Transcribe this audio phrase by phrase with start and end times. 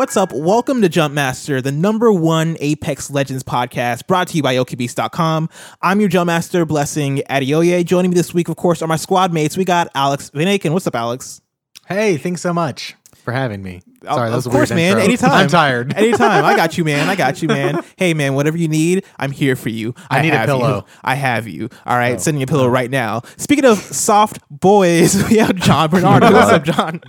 [0.00, 0.32] Yo, what's up?
[0.32, 5.50] Welcome to Jumpmaster, the number one Apex Legends podcast brought to you by OKBeast.com.
[5.82, 7.84] I'm your Jumpmaster, Blessing Adeoye.
[7.84, 9.58] Joining me this week, of course, are my squad mates.
[9.58, 10.72] We got Alex Van Aken.
[10.72, 11.42] What's up, Alex?
[11.86, 13.82] Hey, thanks so much for having me.
[14.02, 14.90] Sorry, that of was a course, weird man.
[14.92, 15.04] intro.
[15.04, 15.32] Anytime.
[15.32, 15.94] I'm tired.
[15.98, 16.46] Anytime.
[16.46, 17.10] I got you, man.
[17.10, 17.84] I got you, man.
[17.98, 19.94] Hey, man, whatever you need, I'm here for you.
[20.08, 20.76] I need a pillow.
[20.76, 20.84] You.
[21.04, 21.68] I have you.
[21.84, 22.68] All right, oh, sending you a pillow oh.
[22.68, 23.20] right now.
[23.36, 26.32] Speaking of soft boys, we have John Bernardo.
[26.32, 27.02] What's up, John?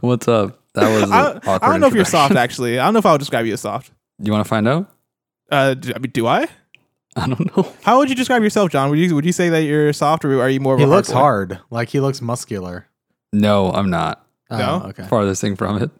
[0.00, 0.60] What's up?
[0.74, 1.10] That was.
[1.10, 2.78] I, awkward I don't know if you're soft, actually.
[2.78, 3.92] I don't know if I would describe you as soft.
[4.18, 4.90] You want to find out?
[5.50, 6.46] Uh, do, I mean, do I?
[7.16, 7.72] I don't know.
[7.82, 8.90] How would you describe yourself, John?
[8.90, 10.88] Would you would you say that you're soft, or are you more of He a
[10.88, 11.60] looks hard.
[11.70, 12.88] Like he looks muscular.
[13.32, 14.26] No, I'm not.
[14.50, 14.82] No?
[14.84, 15.04] Oh, okay.
[15.04, 15.90] Farthest thing from it.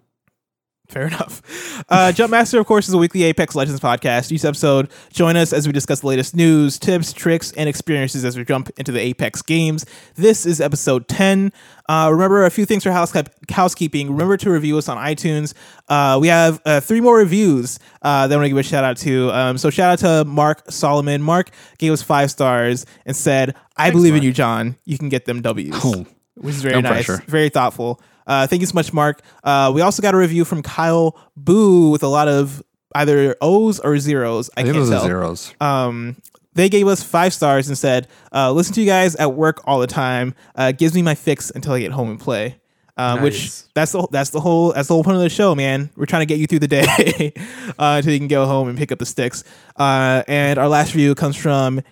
[0.95, 1.42] Fair enough.
[1.88, 4.30] Uh, Jumpmaster, of course, is a weekly Apex Legends podcast.
[4.30, 8.36] Each episode, join us as we discuss the latest news, tips, tricks, and experiences as
[8.38, 9.84] we jump into the Apex games.
[10.14, 11.52] This is episode 10.
[11.88, 13.12] Uh, remember, a few things for house-
[13.51, 14.09] housekeeping.
[14.09, 15.52] Remember to review us on iTunes.
[15.88, 18.84] Uh, we have uh, three more reviews uh, that I want to give a shout
[18.84, 19.32] out to.
[19.32, 21.23] Um, so, shout out to Mark Solomon.
[21.23, 24.76] Mark gave us five stars and said, I believe in you, John.
[24.84, 27.24] You can get them W's Oh, which is very No nice, pressure.
[27.26, 28.01] very thoughtful.
[28.26, 29.22] Uh, thank you so much, Mark.
[29.42, 32.62] Uh, we also got a review from Kyle Boo with a lot of
[32.94, 34.50] either O's or zeros.
[34.56, 35.04] I, I think can't tell.
[35.04, 35.54] zeros.
[35.60, 36.16] Um,
[36.54, 39.80] they gave us five stars and said, uh, "Listen to you guys at work all
[39.80, 40.34] the time.
[40.54, 42.56] Uh, gives me my fix until I get home and play."
[42.96, 45.90] Uh, Which that's the that's the whole that's the whole point of the show, man.
[45.96, 47.32] We're trying to get you through the day
[47.76, 49.42] uh, until you can go home and pick up the sticks.
[49.76, 51.82] Uh, and our last review comes from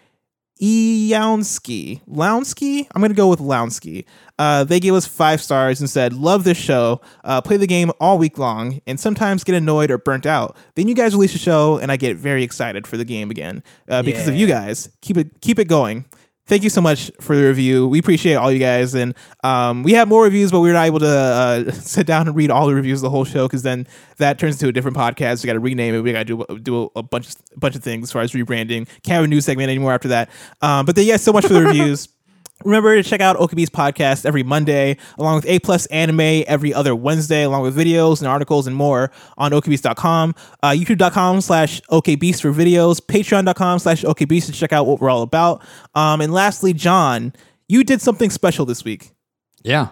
[0.63, 2.01] Eownsky.
[2.09, 2.87] Lownsky?
[2.95, 4.05] I'm going to go with Lownsky.
[4.39, 7.01] Uh, they gave us five stars and said, Love this show.
[7.25, 10.57] Uh, play the game all week long and sometimes get annoyed or burnt out.
[10.77, 13.65] Then you guys release a show and I get very excited for the game again
[13.89, 14.89] uh, because of you guys.
[15.01, 16.05] Keep it keep it going.
[16.47, 17.87] Thank you so much for the review.
[17.87, 19.15] We appreciate all you guys, and
[19.45, 22.35] um, we have more reviews, but we were not able to uh, sit down and
[22.35, 23.87] read all the reviews of the whole show because then
[24.17, 25.43] that turns into a different podcast.
[25.43, 26.01] We got to rename it.
[26.01, 28.89] We got to do do a, bunch of bunch of things as far as rebranding.
[29.05, 30.31] Can't have a news segment anymore after that.
[30.61, 32.09] Um, but then, yeah, so much for the reviews.
[32.65, 36.95] Remember to check out OKB's podcast every Monday, along with A Plus Anime every other
[36.95, 42.53] Wednesday, along with videos and articles and more on OKBeast.com, uh, YouTube.com slash OKBeast for
[42.53, 45.63] videos, Patreon.com slash OKBeast to check out what we're all about.
[45.95, 47.33] Um, and lastly, John,
[47.69, 49.13] you did something special this week.
[49.63, 49.89] Yeah,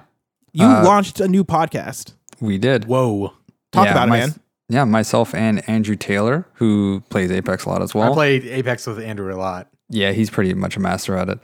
[0.52, 2.14] You Uh, launched a new podcast.
[2.40, 2.86] we did.
[2.86, 3.32] Whoa.
[3.72, 4.34] Talk Yeah, about it, my- man.
[4.68, 8.12] Yeah, myself and Andrew Taylor, who plays Apex a lot as well.
[8.12, 9.66] I played Apex with Andrew a lot.
[9.88, 11.38] yeah, he's pretty much a master at it.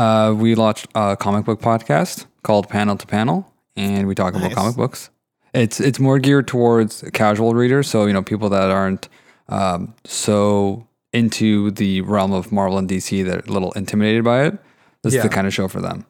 [0.00, 4.44] Uh, we launched a comic book podcast called Panel to Panel, and we talk Nice.
[4.46, 5.10] about comic books.
[5.52, 9.10] It's it's more geared towards casual readers, so you know people that aren't
[9.50, 14.44] um, so into the realm of Marvel and DC that are a little intimidated by
[14.44, 14.58] it.
[15.02, 16.06] This is the kind of show for them.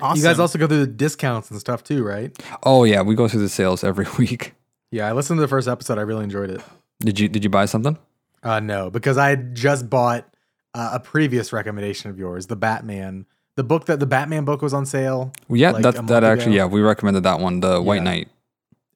[0.00, 0.16] Awesome.
[0.20, 2.36] You guys also go through the discounts and stuff too, right?
[2.64, 4.54] Oh yeah, we go through the sales every week.
[4.90, 5.96] Yeah, I listened to the first episode.
[5.96, 6.60] I really enjoyed it.
[6.98, 7.96] Did you did you buy something?
[8.42, 10.26] Uh, no, because I just bought
[10.74, 14.72] uh, a previous recommendation of yours, the Batman, the book that the Batman book was
[14.72, 15.32] on sale.
[15.48, 16.64] Well, yeah, Like that that actually ago?
[16.64, 18.28] yeah, we recommended that one, the White Knight.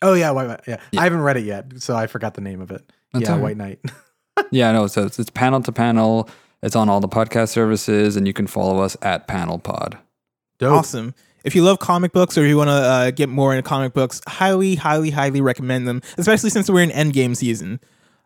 [0.03, 0.79] Oh yeah, White Yeah.
[0.91, 1.01] Yeah.
[1.01, 2.83] I haven't read it yet, so I forgot the name of it.
[3.13, 3.43] That's yeah, all right.
[3.43, 3.81] White Knight.
[4.51, 6.29] Yeah, no, so it's, it's panel to panel.
[6.63, 9.99] It's on all the podcast services, and you can follow us at Panel Pod.
[10.59, 10.81] Dope.
[10.81, 11.15] Awesome.
[11.43, 14.21] If you love comic books or you want to uh, get more into comic books,
[14.27, 17.81] highly, highly, highly recommend them, especially since we're in Endgame season.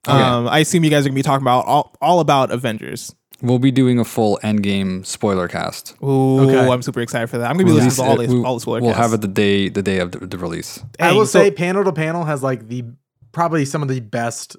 [0.07, 3.15] Um, I assume you guys are going to be talking about all, all about Avengers.
[3.43, 5.95] We'll be doing a full Endgame spoiler cast.
[6.03, 6.69] Ooh, Okay.
[6.69, 7.51] I'm super excited for that.
[7.51, 8.91] I'm going to be We'll listening to all, release the, it- all the spoiler We'll
[8.93, 9.03] casts.
[9.11, 10.81] have it the day the day of the, the release.
[10.99, 12.85] I will so- say, panel to panel has like the
[13.33, 14.57] probably some of the best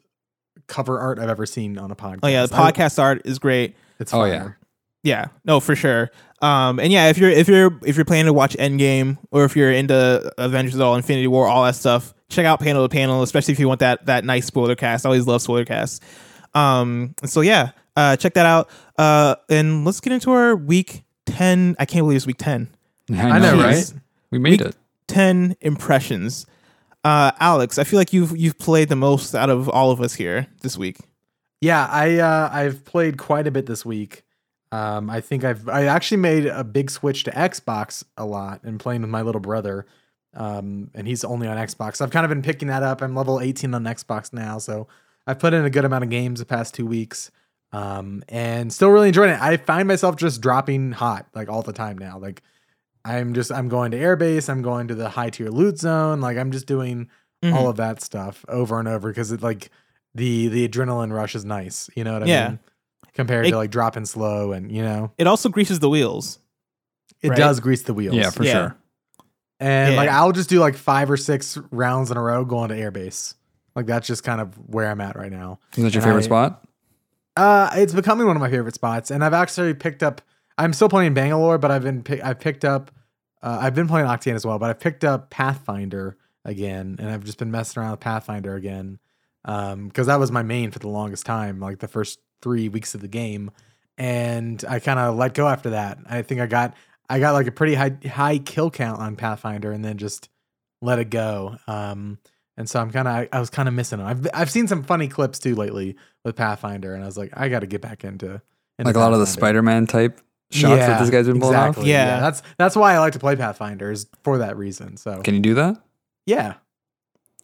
[0.67, 2.19] cover art I've ever seen on a podcast.
[2.23, 3.75] Oh yeah, the I- podcast art is great.
[3.99, 4.51] it's Oh, yeah.
[5.03, 6.11] Yeah, no, for sure.
[6.43, 9.55] Um, and yeah, if you're if you're if you're planning to watch Endgame or if
[9.55, 13.23] you're into Avengers at all, Infinity War, all that stuff, check out Panel to Panel,
[13.23, 15.05] especially if you want that that nice spoiler cast.
[15.05, 15.99] I always love spoiler casts.
[16.53, 18.69] Um, so yeah, uh, check that out.
[18.97, 21.75] Uh, and let's get into our week ten.
[21.79, 22.69] I can't believe it's week ten.
[23.11, 23.63] I know, Jeez.
[23.63, 23.93] right?
[24.31, 24.75] We made We- it.
[25.07, 26.45] 10 impressions.
[27.03, 30.13] Uh, Alex, I feel like you've you've played the most out of all of us
[30.13, 30.99] here this week.
[31.59, 34.23] Yeah, I uh, I've played quite a bit this week.
[34.71, 38.79] Um, I think I've I actually made a big switch to Xbox a lot and
[38.79, 39.85] playing with my little brother.
[40.33, 41.99] Um, and he's only on Xbox.
[41.99, 43.01] I've kind of been picking that up.
[43.01, 44.87] I'm level 18 on Xbox now, so
[45.27, 47.31] I've put in a good amount of games the past two weeks.
[47.73, 49.41] Um, and still really enjoying it.
[49.41, 52.17] I find myself just dropping hot like all the time now.
[52.19, 52.41] Like
[53.05, 56.37] I'm just I'm going to airbase, I'm going to the high tier loot zone, like
[56.37, 57.09] I'm just doing
[57.43, 57.53] Mhm.
[57.55, 59.69] all of that stuff over and over because it like
[60.13, 61.89] the the adrenaline rush is nice.
[61.95, 62.47] You know what I Yeah.
[62.49, 62.59] mean?
[63.13, 66.39] Compared It- to like dropping slow and you know It also greases the wheels.
[67.21, 67.37] it Right.
[67.37, 68.15] does grease the wheels.
[68.15, 68.51] Yeah, for Yeah.
[68.53, 68.75] sure.
[69.59, 72.75] and like I'll just do like five or six rounds in a row going to
[72.75, 73.35] airbase.
[73.75, 75.59] Like that's just kind of where I'm at right now.
[75.77, 76.63] Is that your And favorite I- spot?
[77.37, 80.21] Uh, it's becoming one of my favorite spots, and I've actually picked up.
[80.57, 82.91] I'm still playing Bangalore, but I've been I've picked up.
[83.41, 87.23] Uh, I've been playing Octane as well, but I've picked up Pathfinder again, and I've
[87.23, 88.99] just been messing around with Pathfinder again,
[89.45, 92.93] um, because that was my main for the longest time, like the first three weeks
[92.93, 93.51] of the game,
[93.97, 95.99] and I kind of let go after that.
[96.09, 96.75] I think I got
[97.09, 100.29] I got like a pretty high high kill count on Pathfinder, and then just
[100.81, 101.57] let it go.
[101.67, 102.19] Um,
[102.61, 104.07] and so I'm kind of I was kind of missing them.
[104.07, 107.49] I've I've seen some funny clips too lately with Pathfinder, and I was like, I
[107.49, 108.39] got to get back into,
[108.77, 110.21] into Like a lot of the Spider-Man type
[110.51, 111.83] shots that this guy's been pulling exactly.
[111.83, 111.87] off.
[111.87, 112.19] Yeah.
[112.19, 114.95] that's that's why I like to play Pathfinder is for that reason.
[114.97, 115.81] So Can you do that?
[116.27, 116.53] yeah,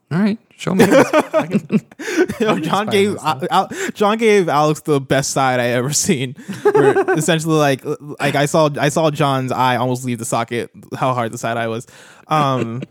[0.09, 0.85] All right, show me.
[2.39, 3.17] Yo, John gave.
[3.17, 6.33] Al- Al- John gave Alex the best side I ever seen.
[6.63, 7.81] Where essentially, like,
[8.19, 10.71] like I saw I saw John's eye almost leave the socket.
[10.95, 11.87] How hard the side eye was.
[12.29, 12.81] Um,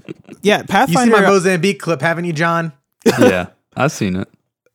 [0.43, 2.73] yeah, you see my Mozambique clip, haven't you, John?
[3.19, 4.29] yeah, I've seen it.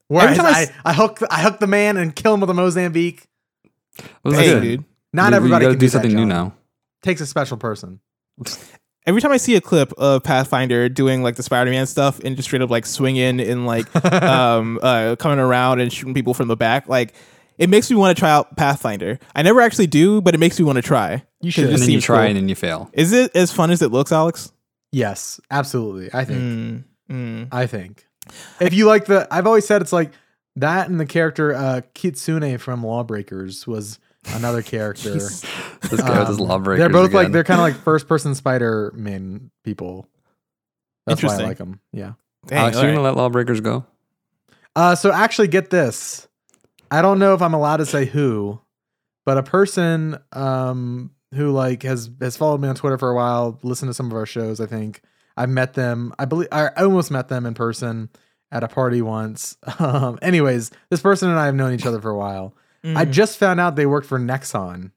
[0.07, 2.33] Where Every I, time I I, s- I hook I hook the man and kill
[2.33, 3.23] him with a Mozambique.
[4.23, 4.61] Hey, good.
[4.61, 4.85] dude.
[5.13, 6.27] Not We- we everybody gotta can do that, something new John.
[6.29, 6.53] now.
[7.03, 7.99] Takes a special person.
[9.07, 12.47] Every time I see a clip of Pathfinder doing like the Spider-Man stuff and just
[12.47, 16.55] straight up like swinging and like um uh coming around and shooting people from the
[16.55, 17.13] back, like
[17.57, 19.19] it makes me want to try out Pathfinder.
[19.35, 21.23] I never actually do, but it makes me want to try.
[21.41, 21.63] You 'Cause should.
[21.69, 22.27] it And then you try cool.
[22.27, 22.89] and then you fail.
[22.93, 24.51] Is it as fun as it looks, Alex?
[24.91, 26.09] Yes, absolutely.
[26.13, 26.39] I think.
[26.39, 27.47] Mm, mm.
[27.51, 28.05] I think.
[28.59, 30.11] If you like the, I've always said it's like
[30.57, 35.17] that and the character uh, Kitsune from Lawbreakers was another character.
[35.89, 36.79] This guy with his Um, lawbreakers.
[36.79, 40.07] They're both like they're kind of like first person Spider Man people.
[41.07, 41.79] That's why I like them.
[41.91, 42.13] Yeah.
[42.45, 42.95] Dang, Alex, you alright.
[42.95, 43.83] gonna let lawbreakers go?
[44.75, 46.27] Uh, so actually, get this.
[46.91, 48.59] I don't know if I'm allowed to say who,
[49.25, 53.57] but a person um who like has has followed me on Twitter for a while,
[53.63, 54.61] listened to some of our shows.
[54.61, 55.01] I think
[55.35, 56.13] I've met them.
[56.19, 58.09] I believe I almost met them in person
[58.51, 59.57] at a party once.
[59.79, 62.53] Um, anyways, this person and I have known each other for a while.
[62.83, 63.11] I Mm.
[63.11, 64.91] just found out they worked for Nexon,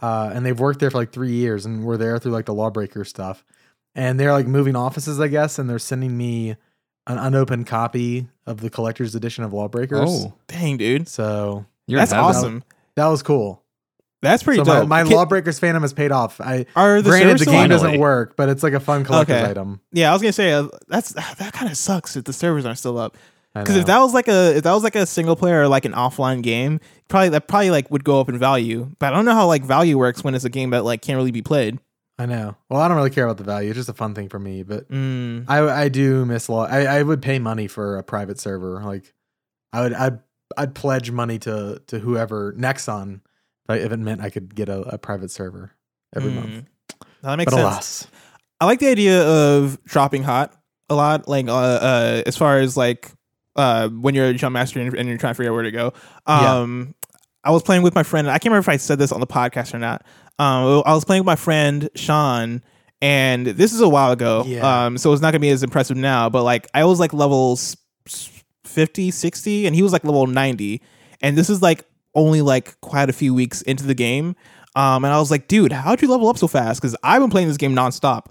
[0.00, 2.54] uh, and they've worked there for like three years, and were there through like the
[2.54, 3.44] Lawbreaker stuff.
[3.96, 6.50] And they're like moving offices, I guess, and they're sending me
[7.06, 10.08] an unopened copy of the collector's edition of Lawbreakers.
[10.10, 11.08] Oh, Dang, dude.
[11.08, 12.30] so you're That's in heaven.
[12.30, 12.64] awesome.
[12.96, 13.62] that was cool.
[14.22, 14.88] That's pretty so my, dope.
[14.88, 16.40] my Can- Lawbreakers fandom has paid off.
[16.40, 17.68] I are the granted the game on?
[17.68, 19.50] doesn't work, but it's like a fun collector's Okay.
[19.50, 19.80] item.
[19.92, 22.78] Yeah, I was gonna say uh, that's that kind of sucks if the servers aren't
[22.78, 23.16] still up.
[23.54, 25.84] Because if that was like a if that was like a single player or like
[25.84, 28.90] an offline game, probably that probably like would go up in value.
[28.98, 31.16] But I don't know how like value works when it's a game that like can't
[31.16, 31.78] really be played.
[32.18, 32.56] I know.
[32.70, 33.70] Well, I don't really care about the value.
[33.70, 35.44] It's just a fun thing for me, but Mm.
[35.48, 36.66] I I do miss law.
[36.66, 38.82] I, I would pay money for a private server.
[38.84, 39.12] Like
[39.72, 40.18] I would I'd
[40.56, 43.20] I'd pledge money to to whoever Nexon
[43.68, 45.72] if, if it meant I could get a, a private server
[46.14, 46.34] every Mm.
[46.34, 46.64] month.
[47.22, 47.62] That makes But sense.
[47.62, 48.06] alas,
[48.60, 50.52] I like the idea of dropping hot
[50.90, 51.26] a lot.
[51.28, 53.10] Like uh, uh as far as like
[53.56, 55.70] uh when you're a jump master and and you're trying to figure out where to
[55.70, 55.92] go.
[56.28, 56.58] Yeah.
[56.60, 56.94] Um
[57.42, 58.28] I was playing with my friend.
[58.28, 60.02] I can't remember if I said this on the podcast or not.
[60.38, 62.62] Um I was playing with my friend Sean
[63.02, 64.44] and this is a while ago.
[64.46, 64.86] Yeah.
[64.86, 67.12] Um so it's not going to be as impressive now, but like I was like
[67.12, 67.76] level s-
[68.06, 68.30] s-
[68.64, 70.82] 50, 60 and he was like level 90
[71.22, 74.34] and this is like only like quite a few weeks into the game.
[74.76, 76.80] Um, and I was like, dude, how'd you level up so fast?
[76.80, 78.26] Because I've been playing this game nonstop.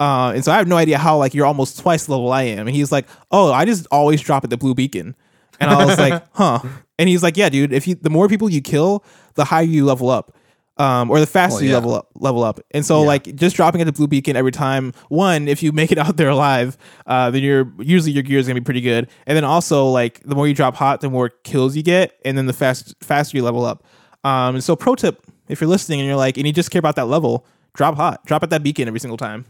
[0.00, 2.42] Uh, and so I have no idea how like you're almost twice the level I
[2.42, 2.66] am.
[2.66, 5.14] And he's like, oh, I just always drop at the blue beacon.
[5.60, 6.60] And I was like, huh.
[6.98, 9.84] And he's like, yeah, dude, if you the more people you kill, the higher you
[9.84, 10.34] level up.
[10.76, 12.58] Um, or the faster Well, you level up level up.
[12.72, 13.06] And so Yeah.
[13.06, 16.16] like just dropping at the blue beacon every time, one, if you make it out
[16.16, 19.08] there alive, uh, then you're usually your gear is gonna be pretty good.
[19.28, 22.36] And then also like the more you drop hot, the more kills you get, and
[22.36, 23.84] then the fast faster you level up.
[24.24, 26.80] Um, and so pro tip, if you're listening and you're like, and you just care
[26.80, 29.44] about that level, drop hot, drop at that beacon every single time.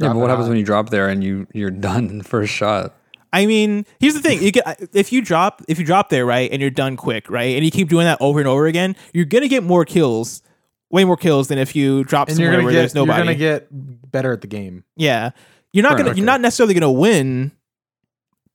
[0.00, 0.50] Yeah, but what happens hot.
[0.50, 2.94] when uh, you drop there and you you're done in the first shot?
[3.32, 6.50] I mean, here's the thing: you get if you drop if you drop there right
[6.50, 9.24] and you're done quick right, and you keep doing that over and over again, you're
[9.24, 10.42] gonna get more kills,
[10.90, 13.18] way more kills than if you drop and somewhere where get there's nobody.
[13.18, 13.68] you're gonna get
[14.10, 14.84] better at the game.
[14.96, 15.30] yeah,
[15.72, 16.16] you're not gonna enough.
[16.16, 17.50] you're not necessarily gonna win.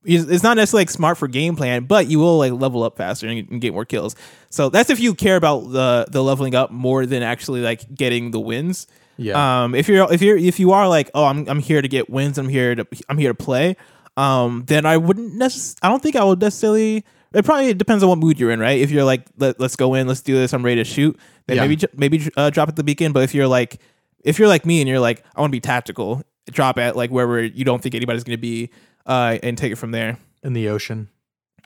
[0.04, 2.96] It's it's not necessarily like smart for game plan, but you will like level up
[2.96, 4.16] faster and, and get more kills.
[4.48, 8.30] So that's if you care about the the leveling up more than actually like getting
[8.30, 8.86] the wins.
[9.20, 9.64] Yeah.
[9.64, 12.08] Um, if you're if you're if you are like, oh, I'm I'm here to get
[12.08, 12.38] wins.
[12.38, 13.76] I'm here to I'm here to play.
[14.16, 17.04] Um, then I wouldn't necess- I don't think I would necessarily.
[17.32, 18.80] It probably depends on what mood you're in, right?
[18.80, 20.52] If you're like, Let, let's go in, let's do this.
[20.52, 21.16] I'm ready to shoot.
[21.46, 21.66] Then Yeah.
[21.66, 23.12] maybe maybe uh, drop at the beacon.
[23.12, 23.80] But if you're like,
[24.24, 27.10] if you're like me and you're like, I want to be tactical, drop at like
[27.10, 28.70] wherever you don't think anybody's gonna be,
[29.06, 30.18] uh, and take it from there.
[30.42, 31.08] in the ocean.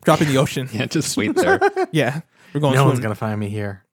[0.04, 0.68] Drop in the ocean.
[0.72, 1.58] Yeah, just wait there.
[1.92, 2.20] yeah,
[2.52, 2.74] we're going.
[2.74, 3.83] no one's gonna find me here.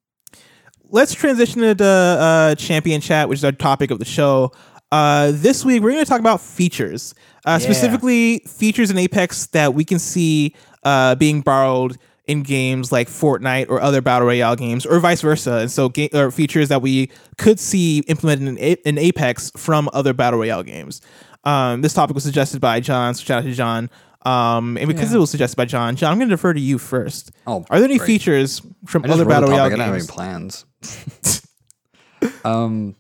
[0.92, 4.52] Let's transition into uh, champion chat, which is our topic of the show.
[4.92, 7.58] Uh, this week we're going to talk about features, uh, Yeah.
[7.60, 13.70] specifically features in Apex that we can see uh, being borrowed in games like Fortnite
[13.70, 15.54] or other battle royale games, or vice versa.
[15.58, 19.90] And so, ga- or features that we could see implemented in, A- in Apex from
[19.94, 21.02] other battle royale games.
[21.44, 23.90] Um, this topic was suggested by John, so shout out to John.
[24.24, 25.18] Um, and because Yeah.
[25.18, 27.32] it was suggested by John, John, I'm going to defer to you first.
[27.48, 28.06] Oh, Are there any great.
[28.06, 29.74] features from other battle royale topic.
[29.74, 30.10] I don't have games?
[30.10, 30.66] any plans.
[32.46, 32.96] um,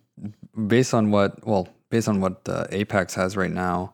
[0.67, 3.93] based on what, well, based on what uh, Apex has right now,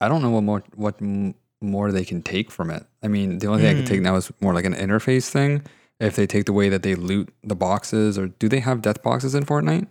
[0.00, 2.84] I don't know what more what m- more they can take from it.
[3.02, 5.62] I mean, the only thing I can take now is more like an interface thing.
[5.98, 9.02] If they take the way that they loot the boxes, or do they have death
[9.02, 9.86] boxes in Fortnite?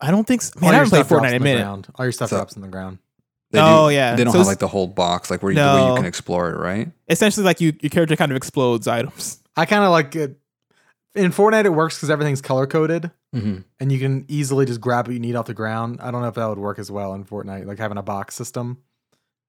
[0.00, 0.58] I don't think so.
[0.60, 1.60] Man, I your haven't played Fortnite in a minute.
[1.62, 1.88] ground.
[1.96, 2.98] All your stuff So- drops on the ground.
[3.52, 4.16] They Oh, do, yeah.
[4.16, 6.04] they don't So have like the whole box, like where you, the way you can
[6.04, 6.90] explore it, right?
[7.08, 9.38] Essentially, like you, your character kind of explodes items.
[9.56, 10.36] I kind of like it.
[11.16, 13.58] In Fortnite, it works because everything's color coded Mm-hmm.
[13.80, 15.98] and you can easily just grab what you need off the ground.
[16.00, 18.34] I don't know if that would work as well in Fortnite, like having a box
[18.34, 18.78] system.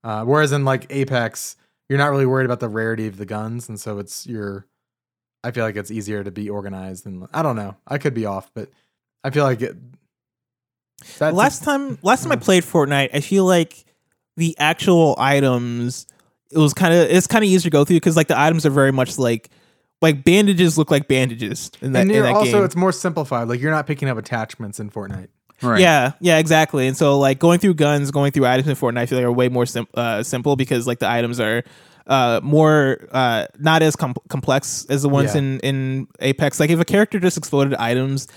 [0.04, 1.56] Uh, whereas in like Apex,
[1.88, 4.66] you're not really worried about the rarity of the guns, and so it's your.
[5.44, 7.78] I feel like it's easier to be organized, and I don't know.
[7.88, 8.70] I could be off, but
[9.24, 9.78] I feel like it.
[11.18, 12.40] That's last time, last time I uh.
[12.40, 13.86] played Fortnite, I feel like
[14.36, 16.08] the actual items
[16.52, 18.66] it was kind of it's kind of easier to go through because like the items
[18.66, 19.50] are very much like
[20.02, 22.64] like bandages look like bandages in that, and in that also game.
[22.64, 23.48] it's more simplified.
[23.48, 25.30] Like you're not picking up attachments in Fortnite.
[25.62, 25.82] Right.
[25.82, 26.88] Yeah, yeah, exactly.
[26.88, 29.32] And so like going through guns, going through items in Fortnite, I feel like are
[29.32, 31.64] way more sim- uh, simple because like the items are
[32.06, 35.40] uh, more uh, not as com- complex as the ones Yeah.
[35.40, 36.60] in in Apex.
[36.60, 38.28] Like if a character just exploded items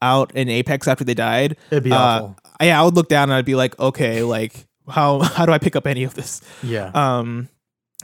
[0.00, 2.36] out in Apex after they died, It'd be uh, awful.
[2.62, 5.58] Yeah, I would look down and I'd be like, okay, like how how do I
[5.58, 6.40] pick up any of this?
[6.62, 6.90] Yeah.
[6.94, 7.50] Um,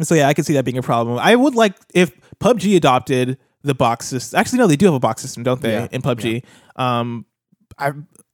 [0.05, 1.19] so yeah, I could see that being a problem.
[1.19, 4.39] I would like if PUBG adopted the box system.
[4.39, 5.73] Actually, no, they do have a box system, don't they?
[5.73, 6.43] Yeah, In PUBG,
[6.77, 7.25] um,
[7.79, 7.93] I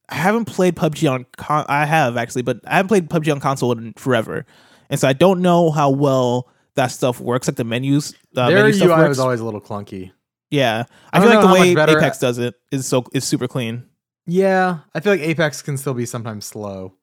[0.09, 1.27] I haven't played PUBG on.
[1.37, 4.45] Con- I have actually, but I haven't played PUBG on console in forever,
[4.91, 7.47] and so I don't know how well that stuff works.
[7.49, 9.09] Like the menus, uh, Their menu UI works.
[9.11, 10.11] was always a little clunky.
[10.51, 13.85] yeah, I, I feel like the way Apex does it is so is super clean.
[14.27, 16.95] Yeah, I feel like Apex can still be sometimes slow.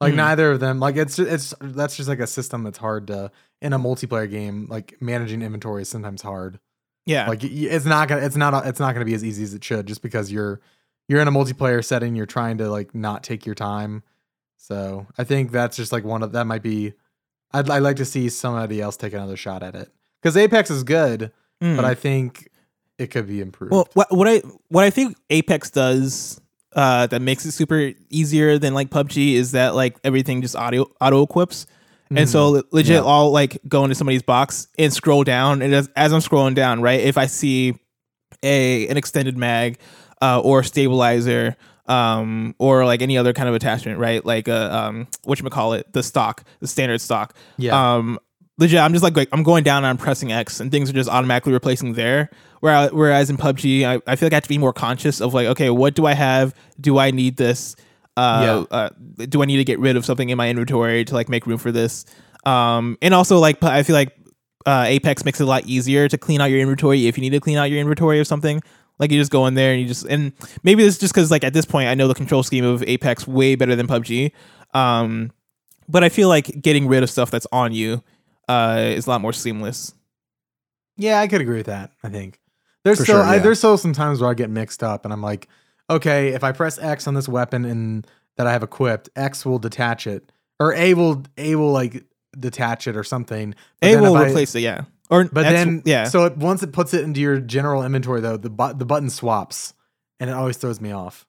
[0.00, 0.16] Like Mhm.
[0.16, 0.78] neither of them.
[0.80, 3.30] Like it's it's that's just like a system that's hard to
[3.62, 4.66] in a multiplayer game.
[4.68, 6.58] Like managing inventory is sometimes hard.
[7.06, 9.62] Yeah, Like it's not gonna it's not it's not gonna be as easy as it
[9.64, 10.60] should just because you're
[11.08, 12.16] you're in a multiplayer setting.
[12.16, 14.02] You're trying to like not take your time.
[14.56, 16.94] So I think that's just like one of that might be.
[17.52, 20.82] I'd I'd like to see somebody else take another shot at it because Apex is
[20.82, 21.76] good, Mm.
[21.76, 22.48] but I think
[22.98, 23.72] it could be improved.
[23.72, 26.40] Well, what what I what I think Apex does
[26.76, 30.92] uh, that makes it super easier than like PUBG is that like everything just auto
[31.00, 31.66] auto equips,
[32.14, 32.92] and so legit Mm-hmm.
[32.92, 33.10] Yeah.
[33.10, 36.82] I'll like go into somebody's box and scroll down, and as, as I'm scrolling down,
[36.82, 37.74] right, if I see
[38.42, 39.78] a an extended mag
[40.22, 41.56] uh, or stabilizer.
[41.88, 44.26] Um, or like any other kind of attachment, right?
[44.26, 47.32] Like a um, what you call it, the stock, the standard stock.
[47.58, 48.18] yeah, Um,
[48.58, 50.92] legit, I'm just like, like I'm going down and I'm pressing X, and things are
[50.92, 52.28] just automatically replacing there.
[52.60, 55.46] Whereas, in PUBG, I, I feel like I have to be more conscious of like,
[55.48, 56.54] okay, what do I have?
[56.80, 57.76] Do I need this?
[58.16, 58.88] Uh, uh,
[59.28, 61.58] do I need to get rid of something in my inventory to like make room
[61.58, 62.06] for this?
[62.46, 64.16] Um, and also like I feel like
[64.64, 67.30] uh, Apex makes it a lot easier to clean out your inventory if you need
[67.30, 68.62] to clean out your inventory or something.
[68.98, 70.32] Like you just go in there and you just and
[70.62, 73.26] maybe it's just because like at this point I know the control scheme of Apex
[73.26, 74.32] way better than PUBG.
[74.72, 75.32] Um,
[75.88, 78.02] but I feel like getting rid of stuff that's on you
[78.48, 79.94] uh, is a lot more seamless.
[80.96, 81.90] Yeah, I could agree with that.
[82.02, 82.40] I think
[82.86, 83.42] there's For still sure, I, yeah.
[83.42, 85.48] there's still some times where I get mixed up, and I'm like,
[85.90, 89.58] okay, if I press X on this weapon and that I have equipped, X will
[89.58, 92.04] detach it, or A will A will like
[92.38, 93.54] detach it or something.
[93.80, 94.82] But A will I- replace it, yeah.
[95.10, 96.04] Or But X- then, yeah.
[96.04, 99.10] So it, once it puts it into your general inventory, though, the bu- the button
[99.10, 99.74] swaps,
[100.18, 101.26] and it always throws me off.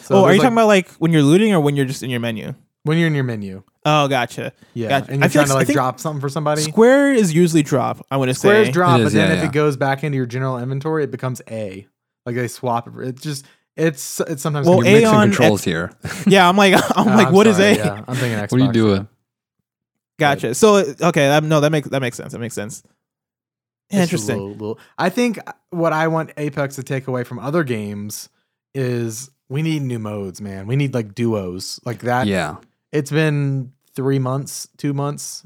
[0.00, 2.02] So oh, are you like, talking about like when you're looting or when you're just
[2.02, 2.54] in your menu?
[2.84, 3.62] when you're in your menu?
[3.90, 4.52] Oh, gotcha.
[4.74, 5.12] Yeah, Gotcha.
[5.12, 6.62] and I you're feel trying to like- I like drop something for somebody.
[6.62, 8.04] Square is usually drop.
[8.10, 8.40] I want to say.
[8.48, 9.48] Squares drop, It but is, then yeah, if yeah.
[9.48, 11.86] it goes back into your general inventory, it becomes A.
[12.26, 12.92] Like they swap it.
[13.08, 15.92] It's just it's it's sometimes Well, You're A mixing on controls here.
[16.26, 17.76] Yeah, I'm like, I'm Oh, like, what is sorry, A?
[17.76, 18.48] Yeah, I'm thinking Xbox.
[18.52, 19.08] What are you doing?
[20.18, 20.54] Gotcha.
[20.54, 22.32] So okay, that, no, that makes that makes sense.
[22.32, 22.82] That makes sense.
[23.90, 24.36] It's a Interesting.
[24.36, 25.38] little- little- I think
[25.70, 28.28] what I want Apex to take away from other games
[28.74, 30.66] is we need new modes, man.
[30.66, 32.26] We need like duos like that.
[32.26, 32.56] yeah.
[32.92, 35.44] It's been three months, two months,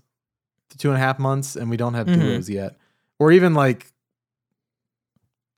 [0.76, 2.20] two and a half months, and we don't have Mhm.
[2.20, 2.76] duos yet,
[3.18, 3.90] or even like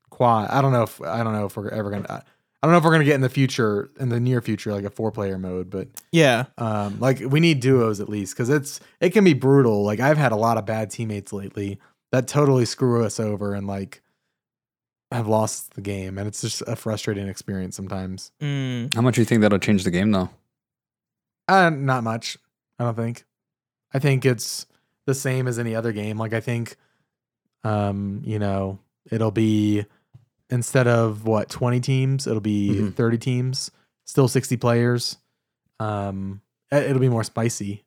[0.09, 0.49] quad.
[0.49, 2.05] I don't know if I don't know if we're ever gonna.
[2.09, 2.21] I
[2.67, 4.89] don't know if we're gonna get in the future, in the near future, like a
[4.89, 6.45] four player mode, but Yeah.
[6.57, 9.83] um, like we need duos at least because it's it can be brutal.
[9.83, 11.79] Like I've had a lot of bad teammates lately
[12.13, 14.01] that totally screw us over and like
[15.11, 18.31] have lost the game, and it's just a frustrating experience sometimes.
[18.41, 18.93] Mm.
[18.95, 20.29] How much do you think that'll change the game though?
[21.47, 22.37] Uh, not much.
[22.79, 23.25] I don't think.
[23.93, 24.65] I think it's
[25.05, 26.17] the same as any other game.
[26.17, 26.75] Like I think,
[27.63, 28.79] um, you know,
[29.11, 29.85] it'll be
[30.49, 32.95] instead of what twenty teams, it'll be Mhm.
[32.95, 33.71] thirty teams.
[34.05, 35.17] Still sixty players.
[35.79, 36.41] Um,
[36.71, 37.83] it- it'll be more spicy,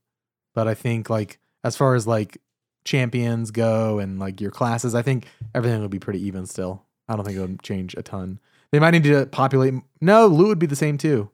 [0.54, 2.38] but I think like as far as like
[2.85, 6.85] champions go and like your classes, I think everything will be pretty even still.
[7.09, 8.38] I don't think it'll change a ton.
[8.73, 9.75] They might need to populate.
[10.00, 11.30] No, loot would be the same too.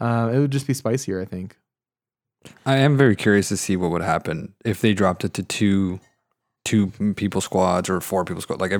[0.00, 1.56] Uh, it would just be spicier, I think.
[2.66, 6.00] I am very curious to see what would happen if they dropped it to two,
[6.64, 8.60] two people squads or four people squad.
[8.60, 8.78] Like, I,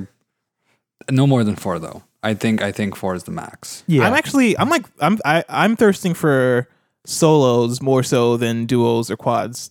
[1.11, 2.03] no more than four though.
[2.23, 3.83] I think I think four is the max.
[3.89, 6.69] Yeah, I'm actually I'm like I'm I, I'm thirsting for
[7.05, 9.71] solos more so than duos or quads.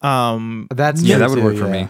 [0.00, 1.88] Um that's Yeah, that would too, work for me.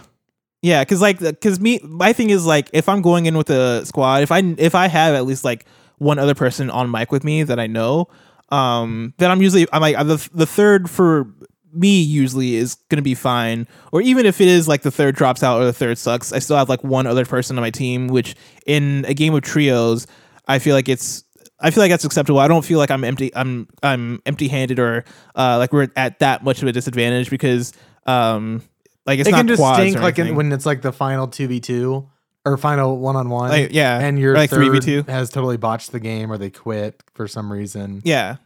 [0.61, 3.85] yeah, cuz like cuz me my thing is like if I'm going in with a
[3.85, 5.65] squad, if I if I have at least like
[5.97, 8.09] one other person on mic with me that I know,
[8.49, 11.27] um then I'm usually I'm like the the third for
[11.73, 15.15] me usually is going to be fine or even if it is like the third
[15.15, 17.71] drops out or the third sucks, I still have like one other person on my
[17.71, 18.35] team which
[18.65, 20.07] in a game of trios,
[20.47, 21.23] I feel like it's
[21.59, 22.39] I feel like that's acceptable.
[22.39, 23.33] I don't feel like I'm empty.
[23.35, 27.73] I'm I'm empty handed or uh, like we're at that much of a disadvantage because
[28.07, 28.63] um
[29.05, 31.47] like it's it not can just stink like in, when it's like the final two
[31.47, 32.09] v two
[32.45, 33.69] or final one on one.
[33.71, 35.07] Yeah, and your like third 3v2.
[35.07, 38.01] has totally botched the game or they quit for some reason.
[38.03, 38.37] yeah.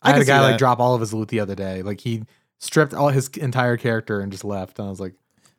[0.00, 1.82] I, had a guy like drop all of his loot the other day.
[1.82, 2.22] Like he
[2.58, 4.78] stripped all his entire character and just left.
[4.78, 5.14] And I was like,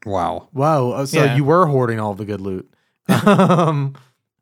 [0.05, 0.47] Wow.
[0.53, 0.93] Whoa!
[0.95, 1.35] oh, So Yeah.
[1.35, 2.71] you were hoarding all the good loot,
[3.25, 3.95] um,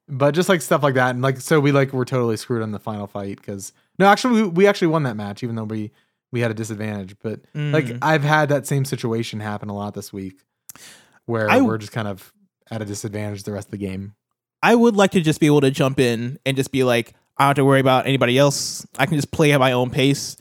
[0.07, 2.71] but just like stuff like that, and like so we like were totally screwed on
[2.71, 5.91] the final fight because no, actually we, we actually won that match even though we
[6.31, 7.15] we had a disadvantage.
[7.21, 7.99] But like Mm.
[8.01, 10.41] I've had that same situation happen a lot this week,
[11.25, 12.31] where I- we're just kind of
[12.69, 14.13] at a disadvantage the rest of the game.
[14.61, 17.43] I would like to just be able to jump in and just be like, I
[17.43, 18.85] don't have to worry about anybody else.
[18.97, 20.35] I can just play at my own pace.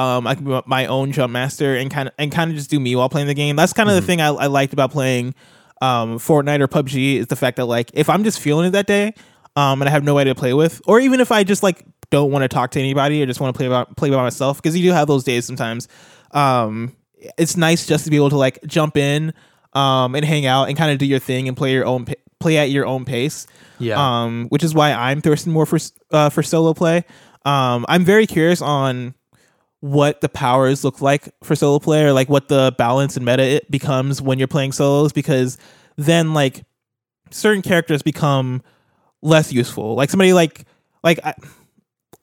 [0.00, 2.70] Um, I can be my own jump master and kind of and kind of just
[2.70, 3.56] do me while playing the game.
[3.56, 5.34] That's kind of the thing I, I liked about playing
[5.82, 8.86] um, Fortnite or PUBG is the fact that like if I'm just feeling it that
[8.86, 9.14] day,
[9.56, 12.30] um, and I have nobody to play with, or even if I just like don't
[12.30, 14.76] want to talk to anybody or just want to play about play by myself, because
[14.76, 15.88] you do have those days sometimes.
[16.32, 16.96] Um,
[17.36, 19.34] it's nice just to be able to like jump in,
[19.74, 22.06] um, and hang out and kind of do your thing and play your own
[22.38, 23.46] play at your own pace
[23.78, 25.78] Yeah, um, which is why I'm thirsting more for
[26.10, 27.04] uh, for solo play.
[27.44, 29.14] Um, I'm very curious on
[29.80, 33.70] what the powers look like for solo player, like what the balance and meta it
[33.70, 35.58] becomes when you're playing solos, because
[35.96, 36.64] then like
[37.30, 38.62] certain characters become
[39.22, 39.94] less useful.
[39.94, 40.64] Like somebody like
[41.02, 41.34] like I,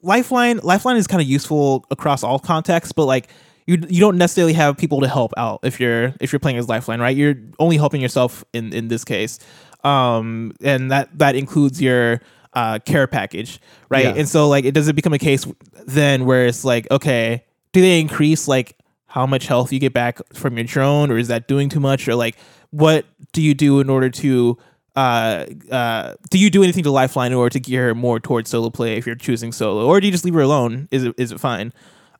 [0.03, 0.59] Lifeline.
[0.63, 3.29] Lifeline is kind of useful across all contexts, but like
[3.65, 6.69] you you don't necessarily have people to help out if you're if you're playing as
[6.69, 7.15] Lifeline, right?
[7.15, 9.39] You're only helping yourself in in this case,
[9.83, 12.21] um, and that that includes your
[12.53, 14.05] uh, care package, right?
[14.05, 14.13] Yeah.
[14.15, 15.45] And so like it does it become a case
[15.85, 17.43] then where it's like okay,
[17.77, 21.27] do they increase like how much health you get back from your drone, or is
[21.27, 22.35] that doing too much, or like
[22.71, 24.57] what do you do in order to
[24.95, 28.49] uh, uh, do you do anything to Lifeline in order to gear her more towards
[28.49, 30.87] solo play if you're choosing solo, or do you just leave her alone?
[30.89, 31.71] Is it is it fine?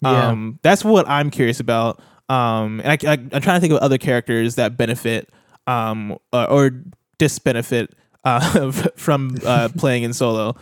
[0.02, 0.28] Yeah.
[0.28, 2.00] Um, that's what I'm curious about.
[2.30, 5.28] Um, and I, I, I'm trying to think of other characters that benefit
[5.66, 6.84] um, uh, or
[7.18, 7.88] disbenefit
[8.24, 10.56] uh, from uh, playing in solo.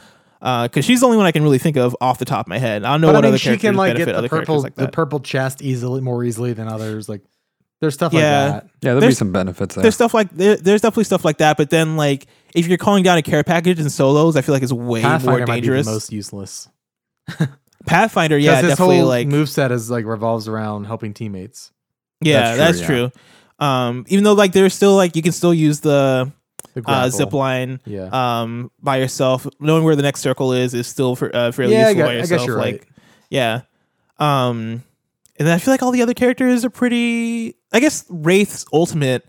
[0.46, 2.60] Because she's the only one I can really think of off the top of my
[2.60, 2.84] head.
[2.84, 4.62] I don't know but I what mean other she characters can like get the purple
[4.62, 7.10] like the purple chest easily more easily than others.
[7.10, 7.22] Like
[7.82, 8.44] there's stuff Yeah.
[8.44, 8.64] like that.
[8.82, 9.82] Yeah, there'll be some benefits there.
[9.82, 11.58] there's stuff like there, there's definitely stuff like that.
[11.58, 14.62] But then like if you're calling down a care package in solos, I feel like
[14.64, 15.86] it's way Pathfinder more might be the dangerous.
[15.88, 16.70] most useless.
[17.86, 21.72] Pathfinder, yeah, his definitely whole like move set is like revolves around helping teammates.
[22.22, 23.66] yeah, That's that's, true, true.
[23.68, 26.32] Um, even though like there's still like you can still use the The
[26.86, 28.10] uh, zip line Yeah.
[28.12, 29.48] um by yourself.
[29.60, 32.08] Knowing where the next circle is is still for, uh, fairly yeah, I useful guess,
[32.08, 32.40] by I yourself.
[32.40, 32.88] guess you're like right.
[33.30, 33.62] yeah,
[34.20, 34.84] um,
[35.38, 37.56] and then I feel like all the other characters are pretty.
[37.74, 39.26] I guess Wraith's ultimate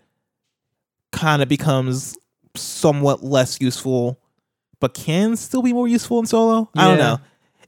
[1.13, 2.17] kind of becomes
[2.55, 4.19] somewhat less useful,
[4.81, 6.71] but can still be more useful in solo.
[6.77, 7.19] I don't know.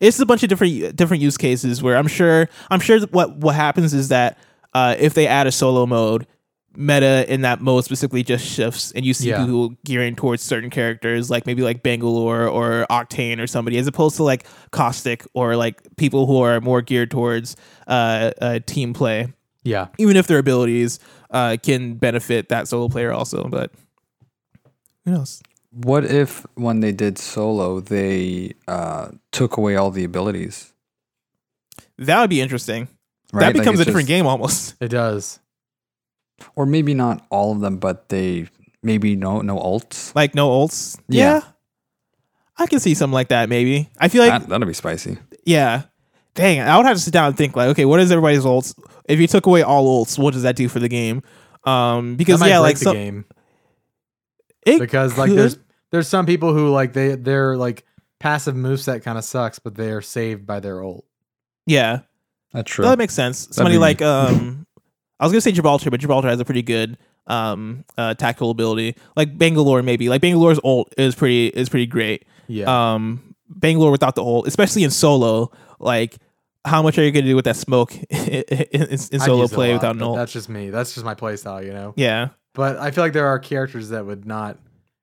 [0.00, 3.54] It's a bunch of different different use cases where I'm sure I'm sure what what
[3.56, 4.38] happens is that
[4.74, 6.26] uh, if they add a solo mode,
[6.78, 9.40] meta in that mode specifically just shifts, and you see Yeah.
[9.44, 14.16] people gearing towards certain characters, like maybe like Bangalore or Octane or somebody, as opposed
[14.16, 17.56] to like Caustic or like people who are more geared towards
[17.88, 19.32] uh, uh, team play
[19.64, 19.88] Yeah.
[19.98, 23.48] even if their abilities uh, can benefit that solo player also.
[23.48, 23.72] But
[25.04, 25.42] who knows?
[25.70, 30.72] What if when they did solo, they uh, took away all the abilities?
[31.98, 32.88] That would be interesting.
[33.32, 33.40] Right?
[33.52, 34.74] That becomes it's a different just- game almost.
[34.80, 35.40] It does.
[36.56, 38.48] Or maybe not all of them, but they
[38.82, 40.14] maybe no no ults.
[40.14, 40.98] Like no ults.
[41.08, 41.40] Yeah.
[42.56, 43.88] I can see something like that maybe.
[43.98, 45.18] I feel like that, that'd be spicy.
[45.44, 45.82] yeah,
[46.34, 48.76] dang, I would have to sit down and think like, okay, what is everybody's ults?
[49.08, 51.22] If you took away all ults, what does that do for the game?
[51.64, 53.24] Um, because that might yeah, break like the some, game
[54.66, 55.38] it because like could.
[55.38, 55.58] there's
[55.90, 57.84] there's some people who like they their like
[58.18, 61.04] passive moveset kind of sucks, but they are saved by their ult.
[61.66, 62.00] yeah,
[62.52, 62.84] That's true.
[62.84, 63.48] that makes sense.
[63.52, 64.66] Somebody be- like um,
[65.20, 68.96] I was gonna say Gibraltar, but Gibraltar has a pretty good um uh tactical ability.
[69.16, 72.24] Like Bangalore, maybe like Bangalore's ult is pretty is pretty great.
[72.46, 72.94] Yeah.
[72.94, 76.16] um Bangalore without the ult, especially in solo, like
[76.64, 79.54] how much are you gonna do with that smoke in, in, in solo used it
[79.54, 80.16] a play lot, without an but ult?
[80.16, 80.70] That's just me.
[80.70, 81.94] That's just my play style, you know.
[81.96, 84.58] Yeah, But I feel like there are characters that would not.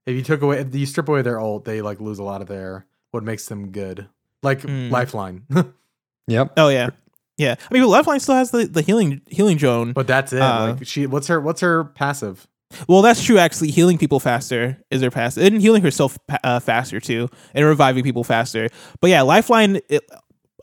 [0.06, 2.42] If you took away, if you strip away their ult, they like lose a lot
[2.42, 4.08] of their what makes them good.
[4.44, 4.92] Like Mm.
[4.92, 5.44] Lifeline,
[6.28, 6.54] yep.
[6.58, 6.90] oh yeah,
[7.38, 7.56] yeah.
[7.70, 9.94] I mean, Lifeline still has the, the healing healing drone.
[9.94, 10.42] but that's it.
[10.42, 12.48] Uh, like she, what's her, what's her passive?
[12.90, 13.38] Well, that's true.
[13.38, 18.04] Actually, healing people faster is her passive, and healing herself uh, faster too, and reviving
[18.04, 18.70] people faster.
[19.00, 20.04] But yeah, Lifeline, it,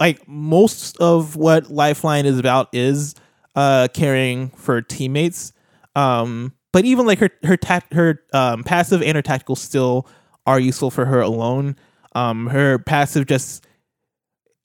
[0.00, 3.14] like most of what Lifeline is about, is
[3.54, 5.52] uh caring for teammates.
[5.94, 10.06] Um, but even like her her tac- her um passive and her tactical still
[10.46, 11.76] are useful for her alone.
[12.14, 13.64] Um, her passive just.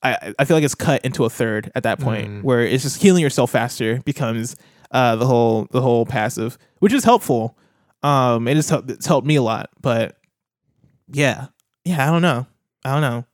[0.04, 2.44] I, I feel like it's cut into a third at that point Mm.
[2.44, 4.56] where it's just healing yourself faster becomes
[4.92, 7.58] uh, the whole the whole passive, which is helpful.
[8.04, 10.18] Um, it has helped it's helped me a lot, but
[11.12, 11.48] yeah,
[11.86, 12.46] yeah, I don't know,
[12.86, 13.26] I don't know.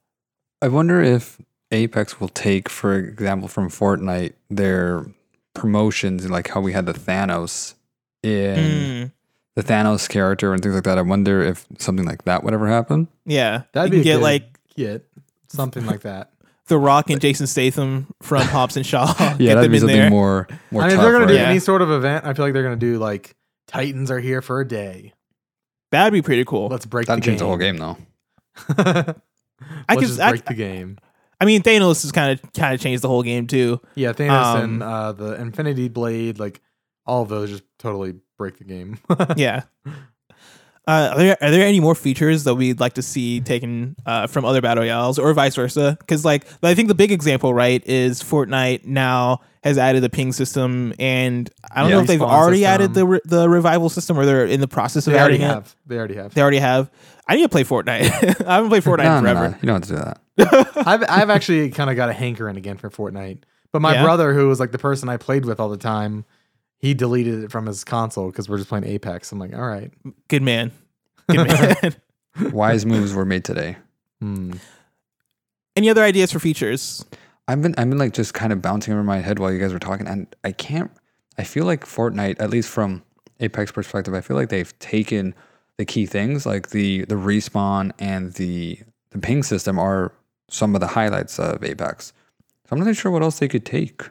[0.62, 1.40] I wonder if
[1.72, 5.06] Apex will take, for example, from Fortnite, their
[5.54, 7.74] promotions, like how we had the Thanos
[8.24, 9.12] in Mm,
[9.56, 10.98] the Thanos character and things like that.
[10.98, 13.08] I wonder if something like that would ever happen.
[13.26, 15.06] yeah, That'd you be can a get good like get
[15.50, 16.32] something like that.
[16.74, 19.06] The Rock and Jason Statham from Hobbs and Shaw.
[19.20, 20.10] Yeah, get that'd them be in something there.
[20.10, 21.36] more more I mean, if they're gonna do?
[21.36, 21.50] Yeah.
[21.50, 23.36] any sort of event, I feel like they're gonna do like
[23.68, 25.14] Titans are here for a day.
[25.92, 26.70] That'd be pretty cool.
[26.70, 27.76] Let's break That'd the change the whole game.
[27.78, 27.96] game
[28.68, 28.74] though.
[29.88, 30.98] I could- just I- break the game.
[31.40, 33.80] I mean, Thanos has kind of kind of changed the whole game too.
[33.96, 36.62] Yeah, Thanos Um, and uh, the Infinity Blade, like
[37.06, 38.98] all of those, just totally break the game.
[39.36, 39.64] yeah.
[40.86, 44.28] Uh, are there are there any more features that we'd like to see taken uh,
[44.28, 45.96] from other battle royales or vice versa?
[46.00, 50.34] Because like I think the big example, right, is Fortnite now has added the ping
[50.34, 51.96] system, and I don't Yeah.
[51.96, 55.08] know if they've already added the re- the revival system or they're in the process
[55.08, 55.54] of they already adding it.
[55.54, 55.76] have.
[55.88, 56.34] They already have.
[56.34, 56.92] They already have.
[57.30, 58.46] I need to play Fortnite.
[58.46, 59.50] I haven't played Fortnite no, in no, forever.
[59.52, 60.78] no, you don't have to do that.
[60.86, 63.38] I've I've actually kind of got a hankering again for Fortnite.
[63.72, 64.04] But my Yeah?
[64.04, 66.26] brother, who was like the person I played with all the time,
[66.84, 69.32] he deleted it from his console because we're just playing Apex.
[69.32, 69.90] I'm like, all right.
[70.28, 70.74] Good man.
[71.30, 71.48] Good
[72.38, 72.52] man.
[72.52, 73.78] Wise moves were made today.
[74.20, 74.52] Hmm.
[75.78, 77.06] any other ideas for features?
[77.48, 79.72] I've been I've been like just kind of bouncing over my head while you guys
[79.72, 80.92] were talking, and I can't.
[81.38, 83.02] I feel like Fortnite, at least from
[83.40, 85.34] Apex perspective, I feel like they've taken
[85.78, 88.80] the key things like the the respawn and the
[89.12, 90.12] the ping system are
[90.50, 92.08] some of the highlights of Apex.
[92.08, 94.02] So I'm not really sure what else they could take,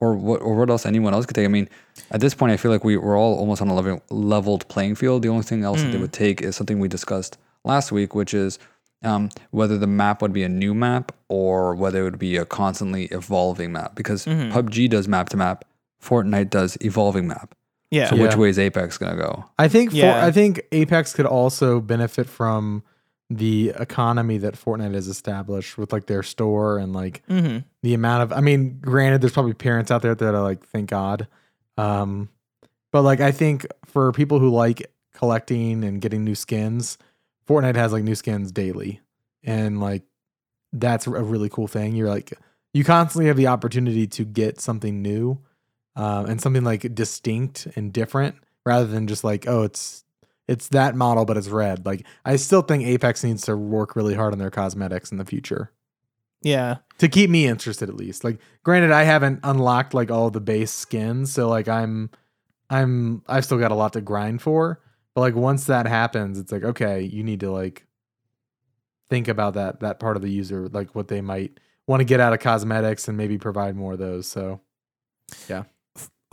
[0.00, 1.44] or what or what else anyone else could take.
[1.44, 1.68] I mean,
[2.10, 4.94] at this point, I feel like we we're all almost on a level, leveled playing
[4.96, 5.22] field.
[5.22, 6.02] The only thing else that they Mm.
[6.02, 8.58] would take is something we discussed last week, which is
[9.04, 12.44] um, whether the map would be a new map or whether it would be a
[12.46, 13.94] constantly evolving map.
[13.94, 14.50] Because Mhm.
[14.50, 15.64] PUBG does map to map,
[16.02, 17.54] Fortnite does evolving map.
[17.90, 18.08] Yeah.
[18.10, 19.44] So which way is Apex gonna go?
[19.58, 20.24] I think for, Yeah.
[20.24, 22.82] I think Apex could also benefit from
[23.28, 28.22] the economy that Fortnite has established with like their store and like hmm the amount
[28.24, 31.28] of I mean, granted there's probably parents out there that are like, thank God.
[31.76, 32.28] Um
[32.92, 36.98] but like I think for people who like collecting and getting new skins,
[37.46, 39.00] Fortnite has like new skins daily.
[39.42, 40.02] And like
[40.72, 41.94] that's a really cool thing.
[41.94, 42.32] You're like
[42.72, 45.38] you constantly have the opportunity to get something new
[45.94, 48.36] um, and something like distinct and different
[48.66, 50.04] rather than just like, oh, it's
[50.48, 51.86] it's that model, but it's red.
[51.86, 55.24] Like I still think Apex needs to work really hard on their cosmetics in the
[55.24, 55.72] future
[56.46, 56.76] Yeah.
[56.98, 58.24] to keep me interested at least.
[58.24, 62.10] Like granted I haven't unlocked like all the base skins, so like I'm
[62.70, 64.80] I'm I've still got a lot to grind for.
[65.14, 67.86] But like once that happens, it's like okay, you need to like
[69.10, 72.20] think about that that part of the user, like what they might want to get
[72.20, 74.26] out of cosmetics and maybe provide more of those.
[74.26, 74.60] So
[75.48, 75.64] yeah.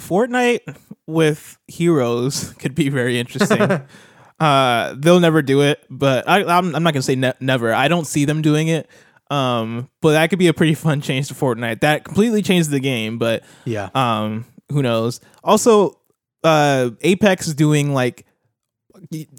[0.02, 0.76] Fortnite
[1.08, 3.82] with heroes could be very interesting.
[4.39, 7.73] uh, they'll never do it, but I, I'm, I'm not gonna say ne- never.
[7.73, 8.89] I don't see them doing it.
[9.29, 11.79] Um, but that could be a pretty fun change to Fortnite.
[11.81, 13.89] That completely changed the game, but yeah.
[13.95, 15.19] um, who knows?
[15.43, 15.99] Also,
[16.43, 18.25] uh, Apex is doing like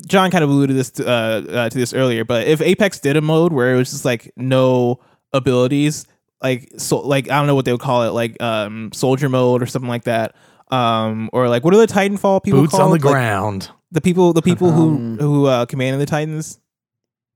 [0.06, 3.16] John kind of alluded this to, uh, uh, to this earlier, but if Apex did
[3.16, 5.00] a mode where it was just like no
[5.32, 6.06] abilities,
[6.42, 9.62] like so, like I don't know what they would call it, like um, soldier mode
[9.62, 10.34] or something like that,
[10.70, 12.82] um, or like what are the Titanfall people Boots called?
[12.92, 13.70] on the Like, ground.
[13.92, 16.58] the people, the people who Um, who uh, commanded the Titans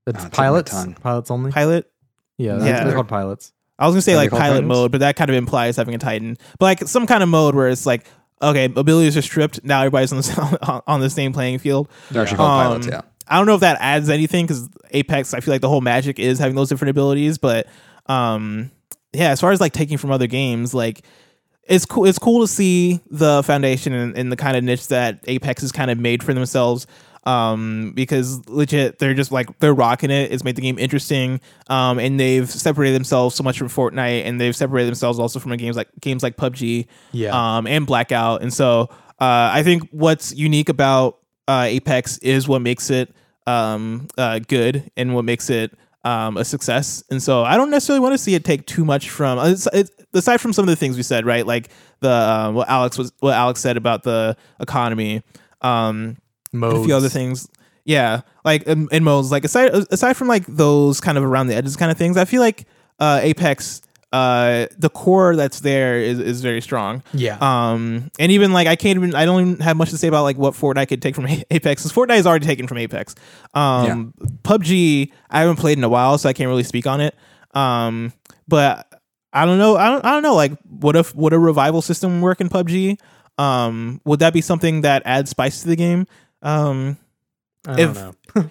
[0.05, 0.71] That's it took my pilots.
[0.71, 0.93] tongue.
[0.95, 1.51] Pilots only.
[1.51, 1.89] pilot.
[2.39, 2.83] Yeah, that's, Yeah.
[2.85, 3.53] they're called pilots.
[3.77, 4.67] I was gonna say Are like pilot Titans?
[4.67, 6.37] mode, but that kind of implies having a Titan.
[6.57, 8.05] But like some kind of mode where it's like,
[8.41, 9.63] okay, abilities are stripped.
[9.63, 11.87] Now everybody's on the on the same playing field.
[12.11, 12.87] They're actually called pilots.
[12.87, 13.01] Um, Yeah.
[13.31, 16.17] I don't know if that adds anything because Apex, I feel like the whole magic
[16.17, 17.37] is having those different abilities.
[17.37, 17.67] But
[18.07, 18.71] um,
[19.13, 21.03] yeah, as far as like taking from other games, like
[21.63, 22.05] it's cool.
[22.05, 25.71] It's cool to see the foundation and, and the kind of niche that Apex has
[25.71, 26.87] kind of made for themselves.
[27.29, 30.31] Um, because legit, they're just like they're rocking it.
[30.31, 31.39] It's made the game interesting.
[31.67, 35.55] Um, and they've separated themselves so much from Fortnite, and they've separated themselves also from
[35.57, 37.57] games like games like PUBG Yeah.
[37.57, 38.41] um, and Blackout.
[38.41, 38.89] And so
[39.19, 43.13] uh, I think what's unique about uh, Apex is what makes it
[43.45, 47.03] um, uh, good and what makes it um, a success.
[47.11, 49.67] And so I don't necessarily want to see it take too much from it's,
[50.13, 51.45] aside from some of the things we said, right?
[51.45, 55.21] Like the uh, what Alex was what Alex said about the economy.
[55.61, 56.17] Um,
[56.51, 57.47] and a few other things.
[57.85, 61.55] Yeah, like in, in modes, like aside aside from like those kind of around the
[61.55, 62.65] edges kind of things, I feel like
[62.99, 63.81] uh, Apex,
[64.11, 67.03] uh, the core that's there is is very strong.
[67.13, 67.37] Yeah.
[67.41, 70.23] Um, and even like I can't even I don't even have much to say about
[70.23, 71.83] like what Fortnite could take from Apex.
[71.83, 73.15] Because Fortnite is already taken from Apex.
[73.53, 77.15] Um, PUBG I haven't played in a while, so I can't really speak on it.
[77.53, 78.13] Um,
[78.47, 78.89] but
[79.31, 79.77] I don't know.
[79.77, 80.03] I don't.
[80.05, 80.35] I don't know.
[80.35, 82.99] Like, what if would a revival system work in PUBG?
[83.37, 86.07] Um, would that be something that adds spice to the game?
[86.41, 86.97] Um,
[87.67, 88.15] I don't if- know.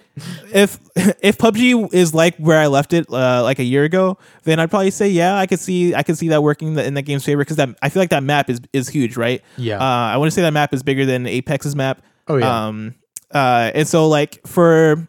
[0.53, 0.77] if
[1.23, 4.69] if PUBG is like where I left it uh, like a year ago, then I'd
[4.69, 7.41] probably say yeah, I could see I could see that working in that game's favor
[7.41, 9.41] because that I feel like that map is is huge, right?
[9.57, 9.79] Yeah.
[9.79, 12.03] Uh, I want to say that map is bigger than Apex's map.
[12.27, 12.65] oh yeah.
[12.67, 12.95] Um,
[13.33, 15.07] uh, and so like for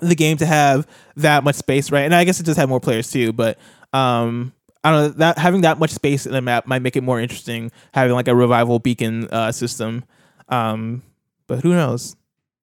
[0.00, 2.02] the game to have that much space, right?
[2.02, 3.58] And I guess it does have more players too, but
[3.94, 4.52] um,
[4.84, 7.18] I don't know that having that much space in a map might make it more
[7.20, 7.72] interesting.
[7.94, 10.04] Having like a revival beacon uh, system,
[10.50, 11.02] um,
[11.46, 12.16] but who knows?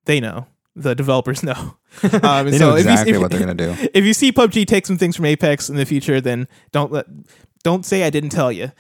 [0.06, 0.48] They know.
[0.76, 1.78] The developers know.
[2.24, 3.76] Um, They so know if you- exactly if- what they're gonna do.
[3.94, 7.06] if you see PUBG take some things from Apex in the future, then don't let
[7.64, 8.72] don't say I didn't tell you.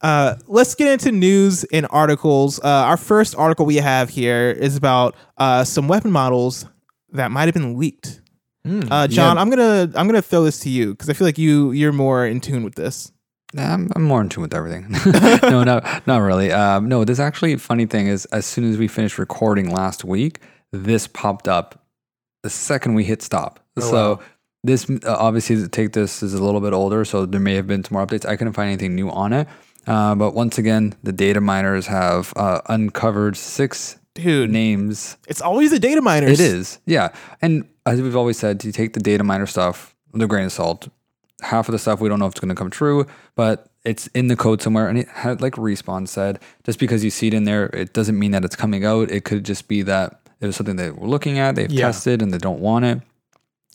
[0.00, 2.60] Uh, let's get into news and articles.
[2.60, 6.66] Uh, our first article we have here is about uh, some weapon models
[7.12, 8.20] that might have been leaked.
[8.66, 8.86] Mm.
[8.90, 9.42] Uh, John, Yeah.
[9.42, 12.26] I'm gonna I'm gonna throw this to you because I feel like you you're more
[12.26, 13.10] in tune with this.
[13.56, 14.88] I'm, I'm more in tune with everything.
[15.42, 16.52] no, not not really.
[16.52, 20.40] Um, no, this actually funny thing is, as soon as we finished recording last week,
[20.72, 21.86] this popped up
[22.42, 23.60] the second we hit stop.
[23.76, 24.20] Oh, so wow.
[24.64, 27.66] this uh, obviously the take this is a little bit older, so there may have
[27.66, 28.26] been some more updates.
[28.26, 29.48] I couldn't find anything new on it,
[29.86, 35.70] uh, but once again, the data miners have uh, uncovered six Dude, names it's always
[35.70, 36.38] the data miners.
[36.38, 37.14] it is, yeah.
[37.40, 40.52] And as we've always said, you take the data miner stuff with a grain of
[40.52, 40.88] salt.
[41.42, 44.08] Half of the stuff we don't know if it's going to come true, but it's
[44.08, 44.88] in the code somewhere.
[44.88, 48.18] And it had, like Respawn said, just because you see it in there, it doesn't
[48.18, 49.10] mean that it's coming out.
[49.10, 51.86] It could just be that it was something they were looking at, they've Yeah.
[51.86, 53.02] tested, and they don't want it.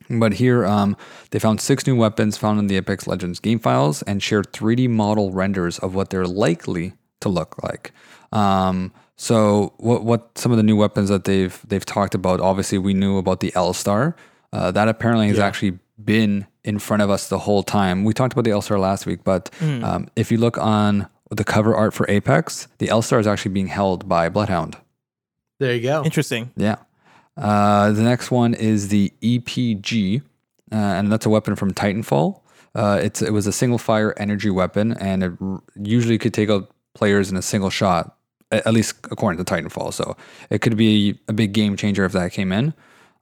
[0.10, 0.98] But here, um,
[1.32, 4.90] they found six new weapons found in the Apex Legends game files and shared 3D
[4.90, 7.94] model renders of what they're likely to look like.
[8.34, 12.42] Um, so, what what some of the new weapons that they've they've talked about?
[12.42, 14.16] Obviously, we knew about the L Star.
[14.52, 15.46] Uh, that apparently has Yeah.
[15.46, 18.04] actually been in front of us the whole time.
[18.04, 21.44] We talked about the L Star last week, but um, if you look on the
[21.44, 24.78] cover art for Apex, the L Star is actually being held by Bloodhound.
[25.60, 26.04] there you go.
[26.04, 26.52] Interesting.
[26.56, 26.76] Yeah.
[27.36, 30.22] Uh, the next one is the EPG,
[30.72, 32.40] uh, and that's a weapon from Titanfall.
[32.76, 36.50] Uh, it's it was a single fire energy weapon, and it r- usually could take
[36.50, 38.16] out players in a single shot,
[38.52, 39.94] a- at least according to Titanfall.
[39.94, 40.16] So
[40.50, 42.74] it could be a big game changer if that came in.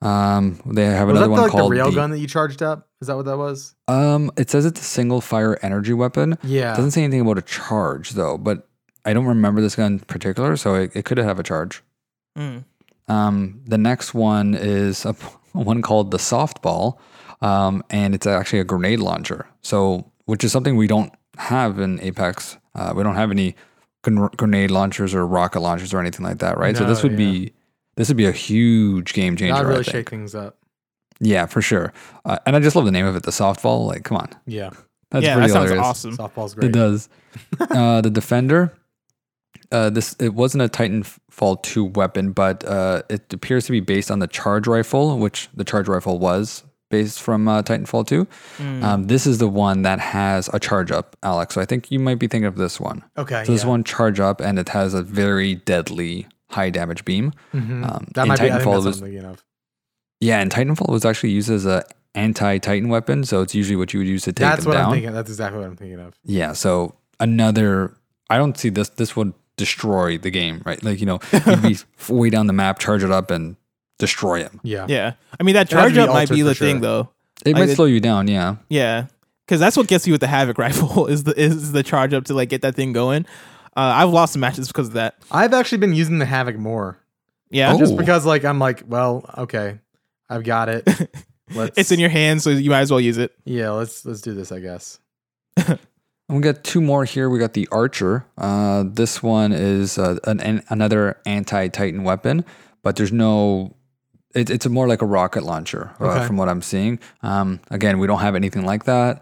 [0.02, 2.20] Um, they have Was another that the, one like the called rail the- gun that
[2.20, 2.88] you charged up?
[3.02, 3.76] Is that what that was?
[3.88, 6.38] um, it says it's a single fire energy weapon.
[6.44, 6.74] Yeah.
[6.74, 8.68] It doesn't say anything about a charge though, but
[9.06, 11.82] I don't remember this gun in particular, so it, it could have a charge.
[12.38, 12.64] Mm.
[13.08, 15.14] Um, the next one is a,
[15.54, 16.98] one called the softball,
[17.42, 19.48] um, and it's actually a grenade launcher.
[19.62, 22.58] So, which is something we don't have in Apex.
[22.76, 23.56] Uh, we don't have any
[24.04, 26.78] gren- grenade launchers or rocket launchers or anything like that, right?
[26.78, 27.54] so this No, would be
[27.96, 29.54] this would be a huge game changer.
[29.54, 29.96] That I really think.
[29.96, 30.58] shake things up.
[31.20, 31.94] Yeah, for sure.
[32.26, 33.86] Uh, and I just love the name of it, the softball.
[33.88, 34.72] Like, come on, Yeah.
[35.12, 35.88] that's yeah, that pretty sounds hilarious.
[35.88, 36.18] awesome.
[36.18, 36.70] Softball's great.
[36.70, 37.10] It does.
[37.60, 38.74] uh, the defender.
[39.72, 44.12] Uh, this it wasn't a Titanfall two weapon, but uh, it appears to be based
[44.12, 48.28] on the charge rifle, which the charge rifle was based from uh, Titanfall two.
[48.58, 48.84] Mm.
[48.84, 51.56] Um, this is the one that has a charge up, Alex.
[51.56, 53.04] So I think you might be thinking of this one.
[53.18, 53.46] Okay.
[53.46, 53.70] So this yeah.
[53.70, 57.34] one charge up, and it has a very deadly high damage beam.
[57.54, 57.84] Mhm.
[57.90, 58.46] um, that in might be.
[58.46, 59.44] I think Titanfall that's was- what I'm thinking of.
[60.20, 61.84] Yeah, and Titanfall was actually used as a
[62.14, 64.78] anti Titan weapon, so it's usually what you would use to take That's them what
[64.78, 64.86] down.
[64.88, 65.14] I'm thinking.
[65.14, 66.14] That's exactly what I'm thinking of.
[66.24, 67.94] Yeah, so another
[68.30, 70.82] I don't see this this would destroy the game, right?
[70.84, 71.78] Like, you know, you'd be
[72.10, 73.56] way down the map, charge it up and
[74.00, 74.60] destroy him.
[74.64, 74.86] Yeah.
[74.90, 77.10] Yeah, I mean that It has to charge up might be for the thing though.
[77.46, 78.56] It Like might it- slow you down, yeah.
[78.70, 79.06] Yeah,
[79.48, 82.26] because that's what gets you with the Havoc rifle is the is the charge up
[82.26, 83.26] to like get that thing going.
[83.76, 85.16] Uh, I've lost some matches because of that.
[85.32, 86.98] I've actually been using the Havoc more.
[87.50, 87.78] Yeah, Oh.
[87.80, 89.80] Just because like I'm like, well, okay.
[90.30, 90.88] I've got it.
[91.54, 93.34] Let's it's in your hands, so you might as well use it.
[93.44, 95.00] Yeah, let's let's do this, I guess.
[96.30, 97.30] We got two more here.
[97.30, 98.26] We got the Archer.
[98.38, 102.46] Uh, this one is uh, an, an another anti-Titan weapon,
[102.84, 103.76] but there's no.
[104.34, 106.26] It, it's more like a rocket launcher, uh, Okay.
[106.28, 107.00] from what I'm seeing.
[107.22, 109.22] Um, again, we don't have anything like that.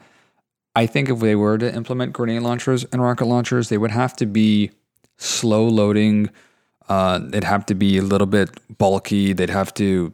[0.81, 4.15] I think if they were to implement grenade launchers and rocket launchers, they would have
[4.17, 4.71] to be
[5.17, 6.29] slow loading.
[6.87, 9.33] Uh, they'd have to be a little bit bulky.
[9.33, 10.13] They'd have to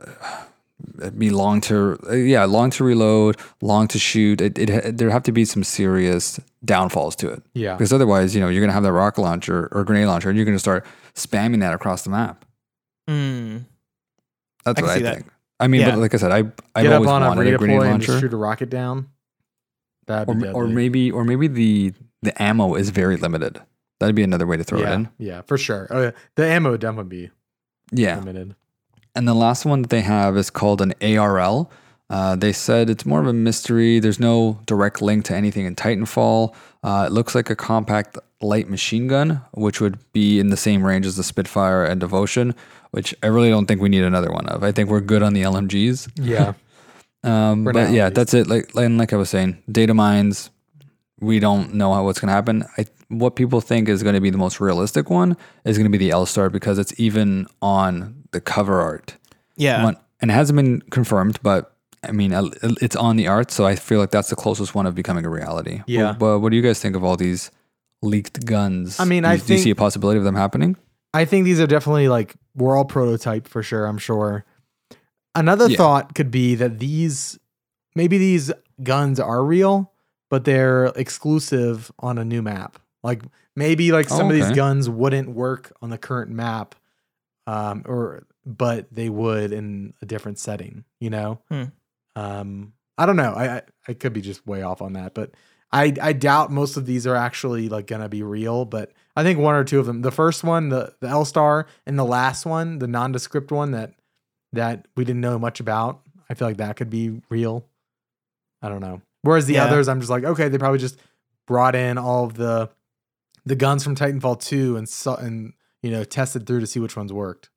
[0.00, 4.40] uh, be long to uh, yeah long to reload, long to shoot.
[4.40, 7.74] It, it there have to be some serious downfalls to it Yeah.
[7.74, 10.46] because otherwise, you know, you're gonna have that rocket launcher or grenade launcher, and you're
[10.46, 12.44] gonna start spamming that across the map.
[13.08, 13.64] Mm.
[14.64, 15.14] That's I what I see that.
[15.16, 15.26] think.
[15.60, 15.90] I mean, Yeah.
[15.90, 16.38] but like I said, I
[16.74, 18.36] I've Get up always on a wanted a grenade redeploy and just launcher, shoot a
[18.36, 19.08] rocket down.
[20.08, 21.92] That'd or, or maybe or maybe the
[22.22, 23.60] the ammo is very limited.
[24.00, 25.08] That'd be another way to throw yeah, it in.
[25.18, 25.86] Yeah, for sure.
[25.90, 26.10] Oh, yeah.
[26.36, 27.30] The ammo would definitely be
[27.92, 28.18] Yeah.
[28.18, 28.54] limited.
[29.14, 31.70] And the last one that they have is called an ARL.
[32.10, 33.98] Uh, they said it's more of a mystery.
[33.98, 36.54] There's no direct link to anything in Titanfall.
[36.82, 40.84] Uh, it looks like a compact light machine gun, which would be in the same
[40.84, 42.54] range as the Spitfire and Devotion,
[42.92, 44.62] which I really don't think we need another one of.
[44.62, 46.10] I think we're good on the LMGs.
[46.16, 46.54] Yeah.
[47.24, 48.46] Um, but now, yeah, that's it.
[48.46, 50.50] Like, and like I was saying, data mines.
[51.20, 52.64] We don't know how what's going to happen.
[52.76, 55.90] I, what people think is going to be the most realistic one is going to
[55.90, 59.16] be the L Star because it's even on the cover art
[59.56, 62.32] Yeah, and it hasn't been confirmed, but I mean,
[62.80, 65.28] it's on the art, so I feel like that's the closest one of becoming a
[65.28, 65.82] reality.
[65.86, 66.12] Yeah.
[66.12, 67.50] But, but what do you guys think of all these
[68.02, 69.00] leaked guns?
[69.00, 70.76] I mean, do, I do you see a possibility of them happening?
[71.12, 74.44] I think these are definitely like we're all prototype for sure, I'm sure.
[75.38, 75.76] Another Yeah.
[75.76, 77.38] thought could be that these
[77.94, 78.50] maybe these
[78.82, 79.92] guns are real,
[80.30, 82.78] but they're exclusive on a new map.
[83.02, 83.22] Like
[83.56, 86.74] maybe like some Oh, of these guns wouldn't work on the current map.
[87.46, 91.40] Um or but they would in a different setting, you know?
[91.50, 91.64] Hmm.
[92.16, 93.32] Um I don't know.
[93.32, 95.30] I, I I could be just way off on that, but
[95.72, 99.38] I I doubt most of these are actually like gonna be real, but I think
[99.38, 100.02] one or two of them.
[100.02, 103.92] The first one, the the L Star, and the last one, the nondescript one that
[104.52, 106.00] that we didn't know much about.
[106.30, 107.64] I feel like that could be real.
[108.62, 109.02] I don't know.
[109.22, 109.64] Whereas the Yeah.
[109.64, 110.98] others, I'm just like, okay, they probably just
[111.46, 112.70] brought in all of the
[113.46, 116.96] the guns from Titanfall 2 and saw and you know tested through to see which
[116.96, 117.48] ones worked.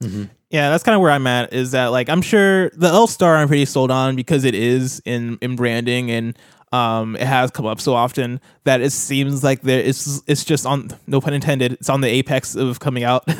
[0.00, 1.52] yeah, that's kind of where I'm at.
[1.52, 5.00] Is that like I'm sure the L Star I'm pretty sold on because it is
[5.04, 6.38] in in branding and
[6.72, 10.66] um it has come up so often that it seems like there it's it's just
[10.66, 13.26] on no pun intended it's on the apex of coming out.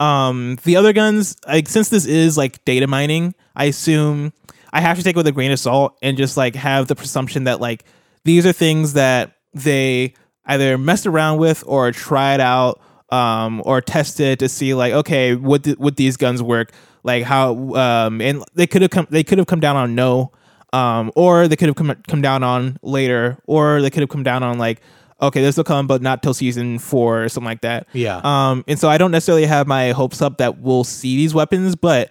[0.00, 4.32] um the other guns like since this is like data mining, I assume
[4.72, 6.94] I have to take it with a grain of salt and just like have the
[6.94, 7.84] presumption that like
[8.24, 10.14] these are things that they
[10.46, 12.80] either messed around with or tried out
[13.10, 16.72] um, or tested to see like okay would th- would these guns work?
[17.02, 20.32] Like how um, and they could have come they could have come down on no
[20.72, 24.22] um, or they could have come come down on later or they could have come
[24.22, 24.80] down on like
[25.20, 28.20] okay this will come but not till season four or something like that Yeah.
[28.24, 31.74] um, and so I don't necessarily have my hopes up that we'll see these weapons,
[31.76, 32.10] but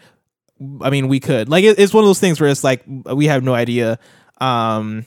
[0.81, 1.49] I mean, we could.
[1.49, 3.99] Like, it, it's one of those things where it's like we have no idea.
[4.41, 5.05] Um,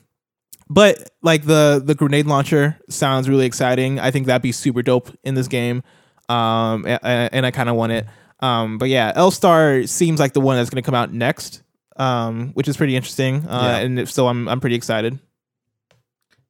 [0.69, 3.99] but like the the grenade launcher sounds really exciting.
[3.99, 5.83] I think that'd be super dope in this game.
[6.29, 8.07] Um, a- a- and, I kind of want it.
[8.39, 11.63] Um, but yeah, L Star seems like the one that's going to come out next.
[11.97, 13.45] Um, which is pretty interesting.
[13.49, 13.77] Uh, Yeah.
[13.79, 15.19] and if so, I'm I'm pretty excited.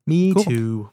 [0.07, 0.45] Me cool.
[0.45, 0.91] too.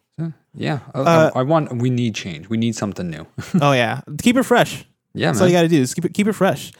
[0.58, 1.78] So, yeah, I, Uh, I, I want.
[1.82, 2.50] We need change.
[2.50, 3.26] We need something new.
[3.62, 4.86] oh yeah, keep it fresh.
[5.14, 6.72] yeah, That's all you got to do is keep it keep it fresh.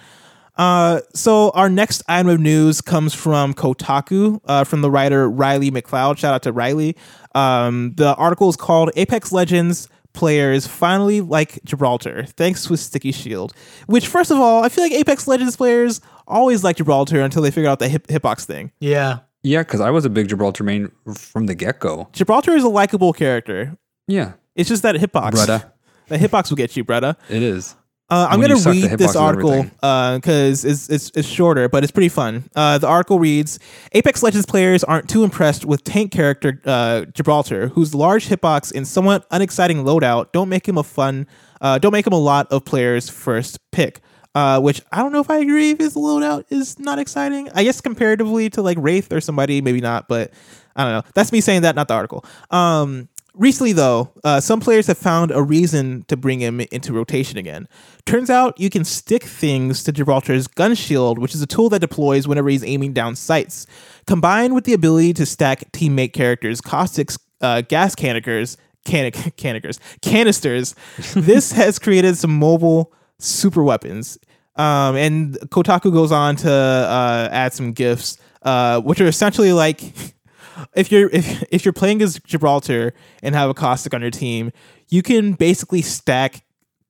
[0.58, 5.70] Uh, so our next item of news comes from Kotaku, uh, from the writer Riley
[5.70, 6.18] MacLeod.
[6.18, 6.96] Shout out to Riley.
[7.36, 13.12] Um, the article is called "Apex Legends Players Finally Like Gibraltar, Thanks to a Sticky
[13.12, 13.54] Shield."
[13.86, 17.52] Which, first of all, I feel like Apex Legends players always like Gibraltar until they
[17.52, 18.72] figure out the hip- hitbox thing.
[18.80, 19.20] Yeah.
[19.48, 22.10] Yeah, because I was a big Gibraltar main from the get go.
[22.12, 23.78] Gibraltar is a likable character.
[24.08, 25.32] Yeah, It's just that hitbox.
[25.32, 25.72] Bretta,
[26.08, 27.16] The hitbox will get you, Bretta.
[27.30, 27.76] it is.
[28.10, 32.08] Uh, I'm suck the read this article because it's, it's it's shorter, but it's pretty
[32.08, 32.50] fun.
[32.56, 33.60] Uh, the article reads:
[33.92, 38.88] Apex Legends players aren't too impressed with tank character uh, Gibraltar, whose large hitbox and
[38.88, 41.28] somewhat unexciting loadout don't make him a fun,
[41.60, 44.00] uh, don't make him a lot of players' first pick.
[44.38, 47.50] Uh, which I don't know if I agree if his loadout is not exciting.
[47.56, 50.32] I guess comparatively to like Wraith or somebody, maybe not, but
[50.76, 51.12] I don't know.
[51.16, 52.24] That's me saying that, not the article.
[52.52, 57.38] Um, Recently, though, uh, some players have found a reason to bring him into rotation
[57.38, 57.68] again.
[58.06, 61.80] Turns out you can stick things to Gibraltar's gun shield, which is a tool that
[61.80, 63.68] deploys whenever he's aiming down sights.
[64.08, 70.76] Combined with the ability to stack teammate characters, caustics, uh, gas canisters, can- canisters, canisters,
[71.16, 74.18] this has created some mobile super weapons.
[74.58, 79.82] Um, and Kotaku goes on to uh, add some gifts, uh, which are essentially like
[80.76, 84.52] if you're if, if you're playing as Gibraltar and have a caustic on your team,
[84.90, 86.44] you can basically stack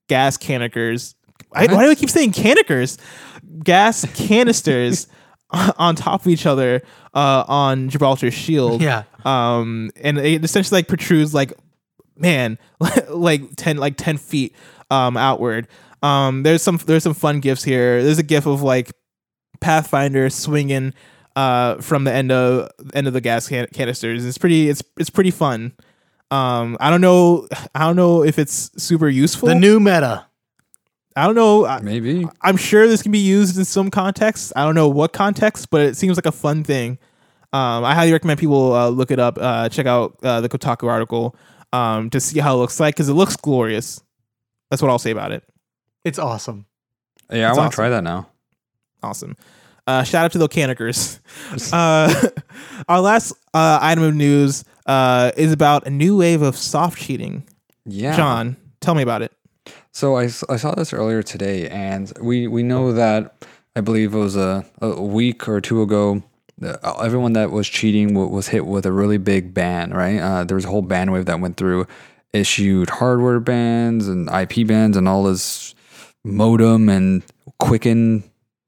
[0.08, 1.16] gas canisters.
[1.54, 2.98] I, why do I keep saying canisters?
[3.64, 5.08] Gas canisters
[5.52, 6.82] on top of each other
[7.14, 8.82] uh, on Gibraltar's shield.
[8.82, 9.04] Yeah.
[9.24, 11.54] Um, and it essentially like protrudes like
[12.18, 12.58] man
[13.10, 14.56] like 10 like 10 feet
[14.90, 15.68] um outward
[16.04, 18.04] um there's some there's some fun gifs here.
[18.04, 18.92] There's a gif of like
[19.60, 20.94] pathfinder swinging
[21.36, 24.26] uh from the end of end of the gas can- canisters.
[24.26, 25.74] It's pretty it's it's pretty fun.
[26.30, 29.48] Um i don't know i don't know if it's super useful.
[29.50, 30.26] The new meta.
[31.16, 32.28] i don't know Maybe.
[32.42, 34.52] i'm sure this can be used in some contexts.
[34.56, 36.98] I don't know what context but it seems like a fun thing.
[37.54, 40.88] Um i highly recommend people uh, look it up uh check out uh, the kotaku
[40.90, 41.36] article
[41.74, 44.02] um to see how it looks like because it looks glorious.
[44.70, 45.44] That's what i'll say about it
[46.08, 46.66] It's awesome.
[47.30, 47.72] Yeah, I want to awesome.
[47.72, 48.30] try that now.
[49.04, 49.36] Awesome.
[49.86, 51.20] Uh, shout out to the Canikers.
[51.74, 52.30] uh,
[52.88, 57.44] our last uh, item of news uh, is about a new wave of soft cheating.
[57.86, 58.16] Yeah.
[58.16, 59.34] John, tell me about it.
[59.92, 63.46] So I, I saw this earlier today, and we, we know that
[63.76, 66.24] I believe it was a, a week or two ago.
[66.64, 70.20] Uh, everyone that was cheating wa- was hit with a really big ban, right?
[70.20, 71.86] Uh, there was a whole ban wave that went through,
[72.32, 75.76] issued hardware bans and IP bans and all this
[76.28, 77.24] modem and
[77.60, 78.24] Quicken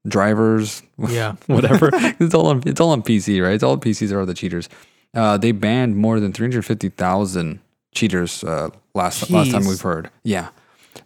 [0.08, 1.36] drivers, Yeah.
[1.46, 1.90] whatever.
[1.92, 3.52] it's all on it's all on PC, right?
[3.54, 4.68] It's all PCs are the cheaters.
[5.14, 7.60] Uh, they banned more than three hundred fifty thousand
[7.94, 10.10] cheaters uh, last last time we've heard.
[10.24, 10.48] Yeah,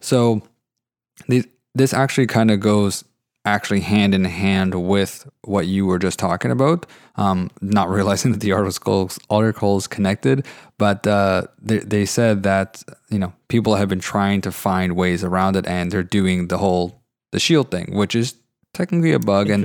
[0.01, 0.43] so
[1.29, 3.05] these, this actually kind of goes
[3.47, 6.87] actually hand in hand with what you were just talking about.
[7.17, 10.47] Um, not realizing that the articles articles connected,
[10.79, 12.83] but uh, they they said that
[13.15, 16.59] you know people have been trying to find ways around it, and they're doing the
[16.65, 16.87] whole
[17.33, 18.35] the shield thing, which is
[18.79, 19.63] technically a bug, and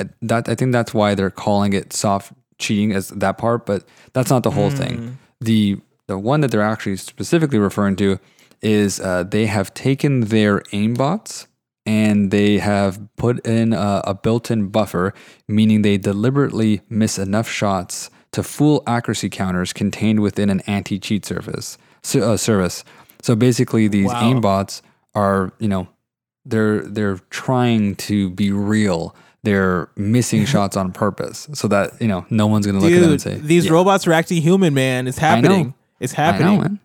[0.00, 3.80] I- that I think that's why they're calling it soft cheating as that part, but
[4.14, 4.96] that's not the whole thing.
[5.40, 5.62] The
[6.06, 8.18] the one that they're actually specifically referring to
[8.60, 11.46] is uh, they have taken their aimbots
[11.86, 15.12] and they have put in a, a built-in buffer,
[15.48, 21.76] meaning they deliberately miss enough shots to fool accuracy counters contained within an anti-cheat service.
[22.14, 22.84] Uh, service.
[23.22, 24.22] So basically, these Wow.
[24.22, 24.82] aimbots
[25.14, 25.86] are you know
[26.44, 29.14] they're they're trying to be real.
[29.44, 33.10] They're missing shots on purpose so that you know no one's gonna look at them
[33.12, 35.06] and say these "Yeah, robots are acting human, man.
[35.06, 35.74] It's happening.
[36.00, 36.60] It's know, happening.
[36.60, 36.80] man.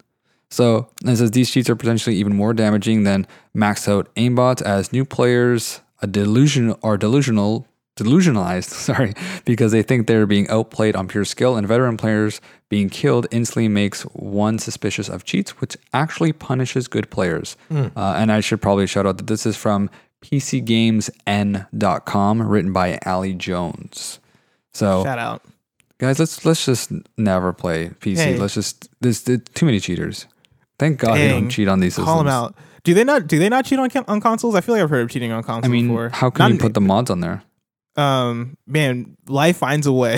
[0.49, 4.93] So it says these cheats are potentially even more damaging than maxed out aimbots as
[4.93, 7.67] new players a delusion are delusional
[7.97, 9.13] delusionalized, sorry,
[9.45, 12.39] because they think they're being outplayed on pure skill, and veteran players
[12.69, 17.55] being killed instantly makes one suspicious of cheats, which actually punishes good players.
[17.71, 19.89] Uh, and I should probably shout out that this is from
[21.27, 24.19] PCGamesN.com, written by Ali Jones.
[24.73, 25.41] So Shout out.
[25.97, 28.37] guys let's let's just never play pc Hey.
[28.37, 30.27] let's just there's, there's too many cheaters
[30.77, 32.53] thank god they don't cheat on these systems Call them out.
[32.83, 33.25] Do they not?
[33.27, 34.53] Do they not cheat on on consoles?
[34.55, 36.09] I feel like I've heard of cheating on consoles i mean before.
[36.13, 37.41] how can Not you put the mods on there
[37.97, 40.17] Um, man, life finds a way.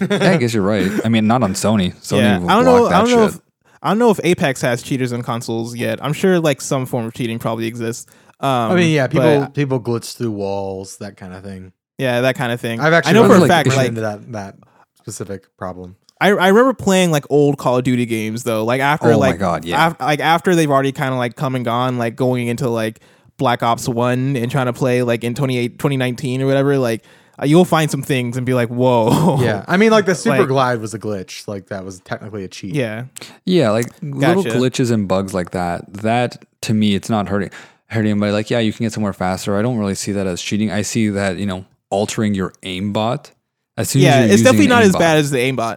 [0.00, 2.64] yeah, i guess you're right i mean not on sony sony yeah, will I don't
[2.64, 2.88] block know.
[2.88, 3.40] that I don't know if
[3.84, 5.98] I don't know if Apex has cheaters on consoles yet.
[6.04, 8.06] I'm sure like some form of cheating probably exists.
[8.38, 11.72] Um, I mean, yeah, people but, people glitch through walls, that kind of thing.
[11.98, 12.78] yeah, that kind of thing.
[12.78, 13.68] I've actually I know for run a like fact.
[13.76, 14.54] Like into that that
[14.94, 15.96] specific problem.
[16.20, 18.64] I, I remember playing like old Call of Duty games though.
[18.64, 19.88] Like after Oh my like God, yeah.
[19.88, 23.00] af- like after they've already kind of like come and gone, like going into like
[23.42, 26.78] Black Ops One and trying to play like in 28, 2019 or whatever.
[26.78, 27.04] Like
[27.40, 29.38] uh, you'll find some things and be like, whoa.
[29.42, 31.48] Yeah, I mean, like the super Like- glide was a glitch.
[31.48, 32.74] Like that was technically a cheat.
[32.74, 33.06] yeah.
[33.44, 37.50] yeah like little glitches and bugs like that that to me it's not hurting
[37.88, 40.40] hurting anybody like yeah you can get somewhere faster i don't really see that as
[40.40, 43.32] cheating i see that you know altering your aimbot
[43.76, 45.76] as soon as Yeah, you're it's definitely an not as bad as the aimbot.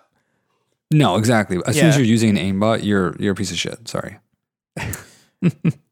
[0.92, 3.88] no exactly as soon as you're using an aimbot you're you're a piece of shit
[3.88, 4.18] sorry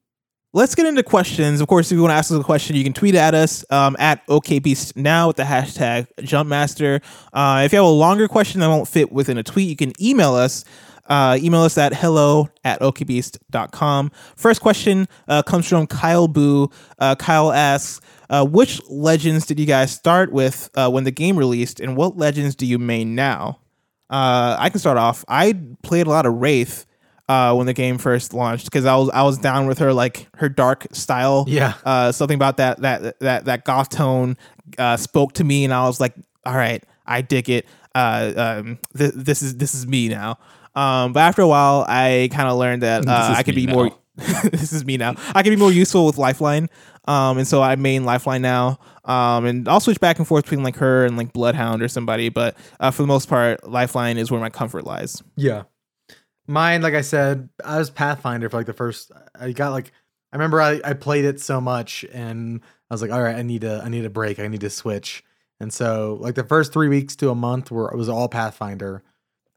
[0.56, 1.62] Let's get into questions.
[1.62, 3.66] Of course, if you want to ask us a question, you can tweet at us
[3.72, 7.01] um, at OKBeast now with the hashtag Jumpmaster.
[7.34, 9.93] Uh, if you have a longer question that won't fit within a tweet, you can
[9.99, 10.64] email us.
[11.08, 14.12] Uh, email us at hello at okbeast.com.
[14.36, 16.70] First question uh, comes from Kyle Boo.
[16.99, 17.99] Uh, Kyle asks,
[18.30, 22.16] uh, which legends did you guys start with uh, when the game released, and what
[22.16, 23.58] legends do you main now?
[24.12, 25.26] I can start off.
[25.28, 26.86] I played a lot of Wraith
[27.30, 30.28] uh, when the game first launched because I was I was down with her like
[30.36, 31.45] her dark style.
[31.47, 31.74] Yeah.
[31.86, 34.38] Uh, something about that that that that goth tone
[34.78, 36.13] uh, spoke to me, and I was like,
[36.45, 37.65] all right, I dig it.
[37.95, 40.38] Uh, um, th- this is this is me now.
[40.76, 43.91] Um, but after a while, I kind of learned that uh, I could be more.
[44.15, 45.15] this is me now.
[45.34, 46.69] I can be more useful with Lifeline.
[47.05, 48.80] Um, and so I main Lifeline now.
[49.05, 52.30] Um, and I'll switch back and forth between like her and like Bloodhound or somebody.
[52.30, 55.21] But uh, for the most part, Lifeline is where my comfort lies.
[55.36, 55.63] Yeah.
[56.48, 59.12] Mine, like I said, I was Pathfinder for like the first.
[59.39, 59.91] I got like
[60.32, 63.44] I remember I, I played it so much, and I was like, all right, I
[63.44, 64.39] need a I need a break.
[64.39, 65.24] I need to switch.
[65.60, 69.04] And so like the first three weeks to a month were it was all Pathfinder,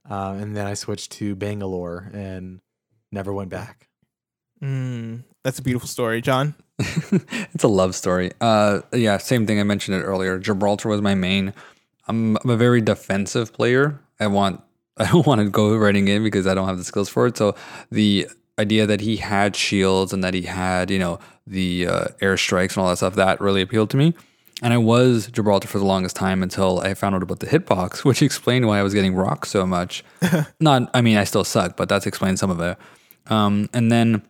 [0.09, 2.61] uh, and then I switched to Bangalore and
[3.11, 3.89] never went back.
[4.63, 6.55] Mm, that's a beautiful story, John.
[6.79, 8.33] it's a love story.
[8.41, 9.59] Uh, yeah, same thing.
[9.59, 10.39] I mentioned it earlier.
[10.39, 11.53] Gibraltar was my main.
[12.09, 13.99] I'm, I'm a very defensive player.
[14.21, 14.63] I want
[14.99, 17.37] I don't want to go running in because I don't have the skills for it.
[17.37, 17.55] So
[17.91, 18.29] the
[18.59, 22.79] idea that he had shields and that he had you know the uh, airstrikes and
[22.79, 24.15] all that stuff that really appealed to me.
[24.63, 27.99] And I was Gibraltar for the longest time until I found out about the hitbox,
[28.05, 30.03] which explained why I was getting rocked so much.
[30.61, 32.79] Not, I mean, I still suck, but that's explained some of it.
[33.27, 34.23] Um, and then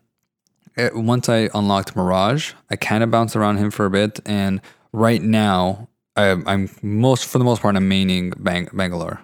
[0.77, 4.61] uh, once I unlocked Mirage, I kind of bounced around him for a bit, and
[4.93, 9.21] right now I, I'm most for the most part I'm maining Bang, Bangalore.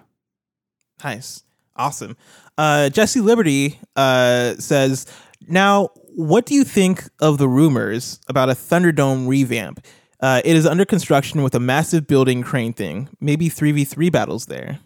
[1.03, 1.43] Nice.
[1.75, 2.15] Awesome.
[2.57, 5.05] Uh, Jesse Liberty uh, says,
[5.47, 9.85] Now, what do you think of the rumors about a Thunderdome revamp?
[10.19, 13.09] Uh, it is under construction with a massive building crane thing.
[13.19, 14.79] Maybe 3v3 battles there.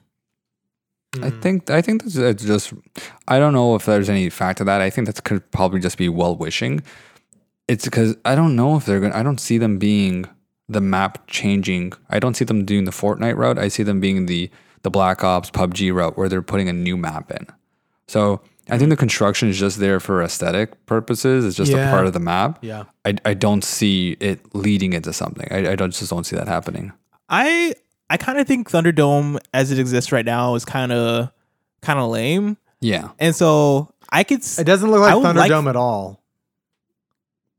[1.21, 2.73] I think I think that's it's just
[3.27, 4.81] I don't know if there's any fact to that.
[4.81, 6.83] I think that could probably just be well wishing.
[7.67, 9.15] It's because I don't know if they're gonna.
[9.15, 10.25] I don't see them being
[10.67, 11.93] the map changing.
[12.09, 13.57] I don't see them doing the Fortnite route.
[13.57, 14.51] I see them being the
[14.87, 17.45] the Black Ops PUBG route where they're putting a new map in.
[18.07, 21.43] So I think the construction is just there for aesthetic purposes.
[21.45, 21.89] It's just Yeah.
[21.89, 22.59] a part of the map.
[22.61, 22.83] Yeah.
[23.03, 25.45] I, I don't see it leading into something.
[25.51, 26.93] I, I don't just don't see that happening.
[27.27, 27.73] I
[28.09, 31.31] I kind of think Thunderdome as it exists right now is kind of
[31.81, 32.55] kind of lame.
[32.79, 33.09] Yeah.
[33.19, 36.21] And so I could s- It doesn't look like would like- Thunderdome at all.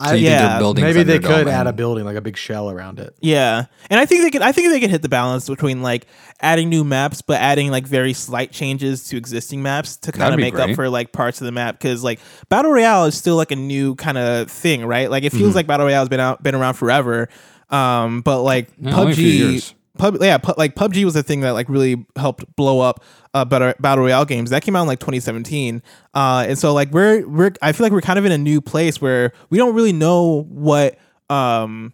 [0.01, 2.14] So I, you think yeah, they're building maybe they Thunderdome could add a building like
[2.16, 3.16] a big shell around it.
[3.20, 4.42] Yeah, and I think they could.
[4.42, 6.07] I think they could hit the balance between like
[6.40, 10.36] adding new maps, but adding like very slight changes to existing maps to kind of
[10.36, 11.76] be make up for like parts of the map.
[11.78, 15.11] Because like battle royale is still like a new kind of thing, right?
[15.11, 15.57] Like it feels Mhm.
[15.57, 17.28] like battle royale has been out, been around forever.
[17.68, 21.51] Um, but like Yeah, only PUBG, pub, yeah, pu- like PUBG was the thing that
[21.55, 23.03] like really helped blow up
[23.34, 24.50] uh, battle, battle royale games.
[24.50, 25.82] That came out in like 2017,
[26.14, 28.60] uh, and so like we're we're I feel like we're kind of in a new
[28.60, 30.98] place where we don't really know what
[31.30, 31.92] um.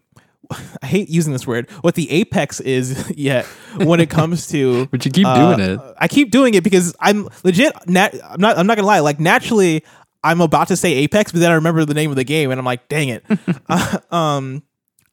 [0.83, 1.71] I hate using this word.
[1.81, 5.81] What the apex is yet when it comes to But you keep uh, doing it.
[5.97, 7.73] I keep doing it because I'm legit.
[7.89, 8.59] Nat, I'm not.
[8.59, 9.01] I'm not gonna lie.
[9.01, 9.85] Like naturally,
[10.23, 12.59] I'm about to say Apex, but then I remember the name of the game, and
[12.59, 13.25] I'm like, dang it.
[13.69, 14.63] Uh, um,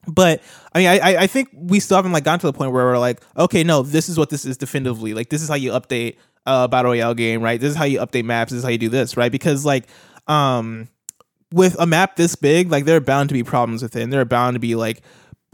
[0.06, 0.42] but
[0.74, 2.98] I mean, I I- think we still haven't like gotten to the point where we're
[2.98, 5.14] like, okay, no, this is what this is definitively.
[5.14, 7.60] Like, this is how you update a battle royale game, right?
[7.60, 8.50] This is how you update maps.
[8.50, 9.30] This is how you do this, right?
[9.30, 9.86] Because like,
[10.26, 10.88] um,
[11.52, 14.02] with a map this big, like there are bound to be problems with it.
[14.02, 15.02] And there are bound to be like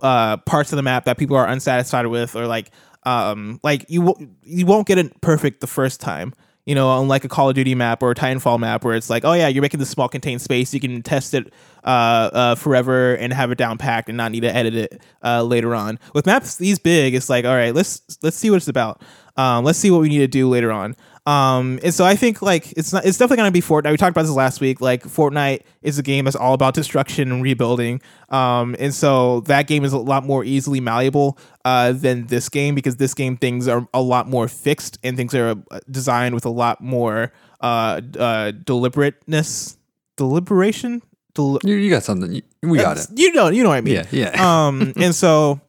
[0.02, 2.70] uh parts of the map that people are unsatisfied with or like
[3.04, 6.32] um like you w- you won't get it perfect the first time.
[6.68, 9.24] You know, unlike a Call of Duty map or a Titanfall map where it's like,
[9.24, 11.50] oh yeah, you're making this small contained space, you can test it
[11.82, 15.42] uh, uh, forever and have it down packed and not need to edit it uh,
[15.42, 15.98] later on.
[16.12, 19.00] With maps these big, it's like, all right, let's let's see what it's about.
[19.38, 20.94] Um, let's see what we need to do later on.
[21.28, 23.90] Um, and so I think like it's not it's definitely gonna be Fortnite.
[23.90, 24.80] We talked about this last week.
[24.80, 28.00] Like Fortnite is a game that's all about destruction and rebuilding.
[28.30, 32.74] Um, and so that game is a lot more easily malleable uh, than this game
[32.74, 36.46] because this game things are a lot more fixed and things are uh, designed with
[36.46, 39.76] a lot more uh, uh, deliberateness,
[40.16, 41.02] deliberation.
[41.34, 42.42] Del- You, you got something.
[42.62, 43.06] We got it.
[43.14, 44.66] You know, you know what I mean Yeah, yeah.
[44.66, 45.60] um, and so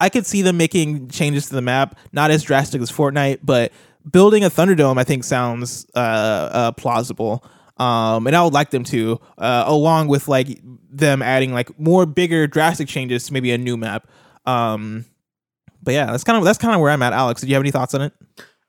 [0.00, 3.70] I could see them making changes to the map, not as drastic as Fortnite, but
[4.08, 7.44] building a Thunderdome, I think sounds uh, uh, plausible.
[7.76, 12.04] Um, and I would like them to, uh, along with like them adding like more
[12.04, 14.06] bigger, drastic changes to maybe a new map.
[14.44, 15.06] Um,
[15.82, 17.12] but yeah, that's kind of that's kind of where I'm at.
[17.12, 18.12] Alex, Do you have any thoughts on it?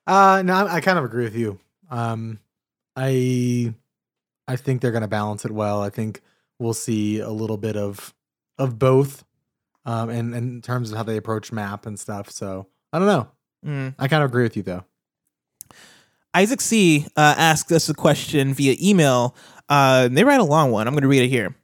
[0.08, 1.60] Uh no, I, I kind of agree with you.
[1.90, 2.40] Um,
[2.96, 3.74] I
[4.48, 5.82] I think they're gonna balance it well.
[5.82, 6.22] I think
[6.58, 8.14] we'll see a little bit of
[8.58, 9.26] of both,
[9.86, 12.32] um, in in terms of how they approach map and stuff.
[12.32, 13.28] So I don't know.
[13.66, 13.96] Mm.
[14.00, 14.86] I kind of agree with you though.
[16.34, 19.36] Isaac C uh, asked us a question via email.
[19.70, 20.88] Uh, they write a long one.
[20.88, 21.56] I'm going to read it here.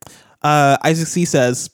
[0.41, 1.70] Uh, Isaac C says,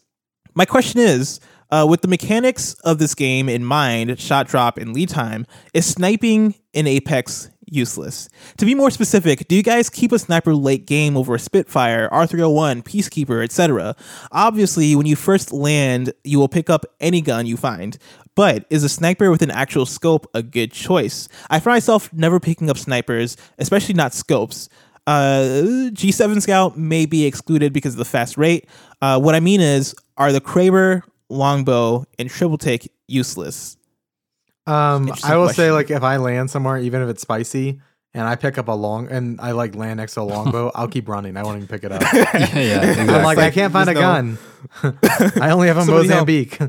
[0.53, 1.39] "My question is,
[1.71, 5.85] uh, with the mechanics of this game in mind, shot drop and lead time, is
[5.85, 8.29] sniping in Apex useless.
[8.57, 12.09] To be more specific, do you guys keep a sniper late game over a Spitfire,
[12.09, 13.95] R301, Peacekeeper, etc.?
[14.31, 17.97] Obviously, when you first land, you will pick up any gun you find.
[18.35, 21.29] But is a sniper with an actual scope a good choice?
[21.49, 24.69] I find myself never picking up snipers, especially not scopes.
[25.05, 28.67] Uh, G7 Scout may be excluded because of the fast rate.
[29.01, 33.77] Uh, what I mean is, are the Kraber, longbow, and triple take useless?
[34.65, 37.81] Um, I will say like if I land somewhere, even if it's spicy,
[38.13, 40.87] and I pick up a long and I like land next to a longbow, I'll
[40.87, 41.35] keep running.
[41.35, 42.01] I won't even pick it up.
[42.13, 43.15] yeah, yeah, exactly.
[43.15, 44.37] I'm like, I can't find a there's gun.
[45.41, 46.27] I only have a Somebody help.
[46.27, 46.59] Mozambique.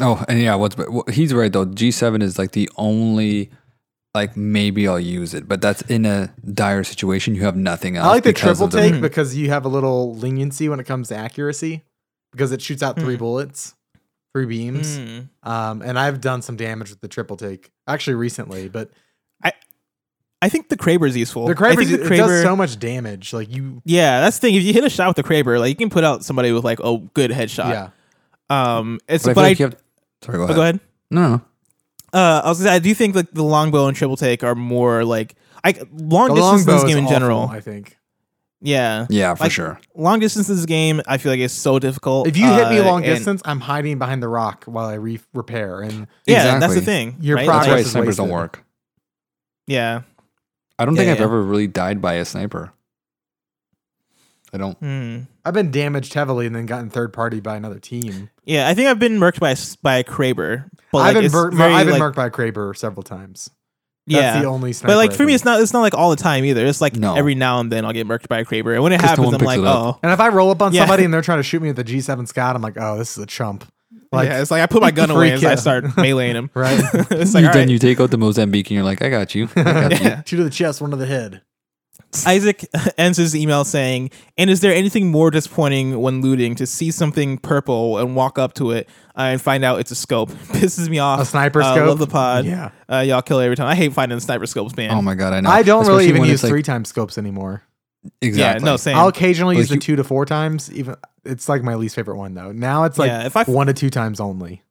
[0.00, 1.66] Oh, and yeah, what's what, he's right though.
[1.66, 3.50] G7 is like the only
[4.14, 7.34] like maybe I'll use it, but that's in a dire situation.
[7.34, 8.06] You have nothing else.
[8.06, 10.84] I like the triple of the- take because you have a little leniency when it
[10.86, 11.84] comes to accuracy
[12.32, 13.18] because it shoots out three Hmm.
[13.20, 13.74] bullets,
[14.34, 14.96] three beams.
[14.98, 15.18] Hmm.
[15.42, 18.90] Um, and I've done some damage with the triple take actually recently, but
[19.44, 19.52] I
[20.40, 21.46] I think the Kraber is useful.
[21.46, 21.82] the I Kraber
[22.12, 23.32] it does so much damage.
[23.32, 24.54] Like you, Yeah, that's the thing.
[24.54, 26.64] If you hit a shot with the Kraber, like you can put out somebody with
[26.64, 27.70] like a good headshot.
[27.70, 27.88] yeah.
[28.50, 29.76] Um, it's But I but, feel I, like you have.
[30.22, 30.56] Sorry, go oh, ahead.
[30.56, 30.80] go ahead.
[31.10, 31.42] No, no, no.
[32.12, 34.54] Uh, I was gonna say, I do think like the longbow and triple take are
[34.54, 37.48] more like I long The distance in longbow this is game in awful, general.
[37.48, 37.96] I think.
[38.60, 39.80] Yeah, Yeah, for Like, sure.
[39.94, 42.26] long distance in this game, I feel like it's so difficult.
[42.26, 44.94] If you hit me uh, long and- distance, I'm hiding behind the rock while I
[44.94, 45.80] re- repair.
[45.80, 47.12] And yeah, and that's the Exactly.
[47.12, 47.16] thing.
[47.20, 47.46] Your right?
[47.46, 48.40] That's progress why is snipers don't wasted.
[48.40, 48.64] work.
[49.68, 50.00] yeah.
[50.80, 51.24] I don't Yeah, think I've yeah.
[51.24, 52.72] ever really died by a sniper.
[54.52, 54.78] I don't.
[54.78, 55.18] Hmm.
[55.44, 58.30] I've been damaged heavily and then gotten third party by another team.
[58.44, 60.68] Yeah, I think I've been murked by a s- by a Kraber.
[60.90, 63.50] But I've like, been, bur- very, I've been like, marked by Kraber several times.
[64.06, 64.92] That's Yeah, the only sniper.
[64.94, 65.60] but like for me, it's not.
[65.60, 66.64] It's not like all the time either.
[66.64, 67.14] It's like No.
[67.14, 69.34] every now and then I'll get murked by a Kraber, and when it happens, one
[69.34, 70.80] I'm like, oh, And if I roll up on Yeah.
[70.82, 73.18] somebody and they're trying to shoot me with the G7 Scout, I'm like, oh, this
[73.18, 73.70] is a chump.
[74.10, 74.40] Like, yeah.
[74.40, 76.50] It's like I put my gun away and I start meleeing him.
[76.54, 76.78] right?
[77.10, 77.68] it's like You- then right.
[77.68, 79.50] you take out the Mozambique and you're like, I got you.
[79.54, 80.22] I got you.
[80.24, 81.42] Two to the chest, one to the head.
[82.26, 82.64] Isaac
[82.96, 87.36] ends his email saying, "And is there anything more disappointing when looting to see something
[87.38, 90.30] purple and walk up to it uh, and find out it's a scope?
[90.48, 91.20] Pisses me off.
[91.20, 91.88] A sniper Uh, scope.
[91.88, 92.46] love the pod.
[92.46, 92.70] Yeah.
[92.90, 93.66] Uh, y'all kill it every time.
[93.66, 94.90] I hate finding sniper scopes, man.
[94.92, 95.50] Oh my god, I know.
[95.50, 97.62] I don't really even when use it's like- three time scopes anymore.
[98.22, 98.64] Exactly.
[98.64, 98.96] Yeah, no, same.
[98.96, 100.72] I'll occasionally Like use the you- two to four times.
[100.72, 102.52] Even it's like my least favorite one though.
[102.52, 104.62] Now it's like yeah, if I one to two times only.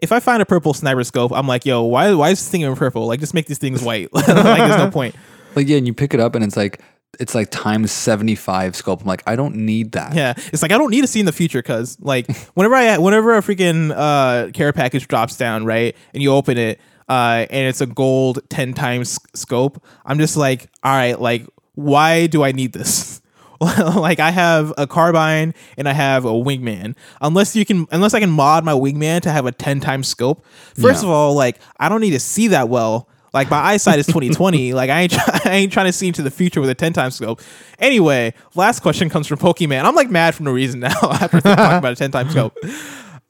[0.00, 2.62] if I find a purple sniper scope, I'm like, yo, why why is this thing
[2.62, 3.06] in purple?
[3.06, 4.08] Like, just make these things white.
[4.12, 5.14] like, there's no point.
[5.56, 6.80] Like yeah, and you pick it up and it's like
[7.20, 9.00] it's like times seventy five scope.
[9.02, 10.14] I'm like, I don't need that.
[10.14, 12.98] Yeah, it's like I don't need to see in the future because like whenever I
[12.98, 17.68] whenever a freaking uh care package drops down right and you open it uh and
[17.68, 22.52] it's a gold ten times scope, I'm just like, all right, like why do I
[22.52, 23.20] need this?
[23.60, 26.96] like I have a carbine and I have a wingman.
[27.20, 30.44] Unless you can, unless I can mod my wingman to have a ten times scope.
[30.74, 31.08] First Yeah.
[31.08, 33.08] of all, like I don't need to see that well.
[33.34, 34.72] Like my eyesight is 2020.
[34.74, 36.92] like I ain't, try- I ain't trying to see into the future with a 10
[36.94, 37.40] times scope.
[37.78, 39.84] Anyway, last question comes from Pokemon.
[39.84, 42.56] I'm like mad for no reason now after talking about a 10 times scope.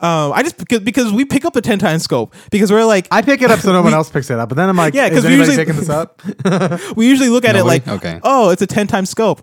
[0.01, 3.09] Um, I just because because we pick up a 10 times scope because we're like
[3.11, 4.93] I pick it up so no one else picks it up, but then I'm like,
[4.93, 6.21] Yeah, because is we usually- picking this up?
[6.97, 7.79] we usually look at Nobody?
[7.79, 8.21] it like Okay.
[8.23, 9.43] oh it's a 10 times scope.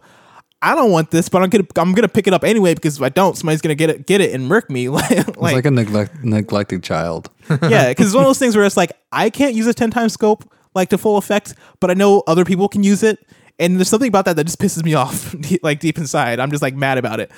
[0.61, 3.01] I don't want this, but I'm gonna I'm gonna pick it up anyway because if
[3.01, 4.89] I don't, somebody's gonna get it get it and murk me.
[4.89, 7.29] like, It's like, a neglect, neglected child.
[7.49, 9.89] yeah, because it's one of those things where it's like I can't use a ten
[9.89, 13.19] times scope like to full effect, but I know other people can use it,
[13.59, 16.39] and there's something about that that just pisses me off, like deep inside.
[16.39, 17.31] I'm just like mad about it.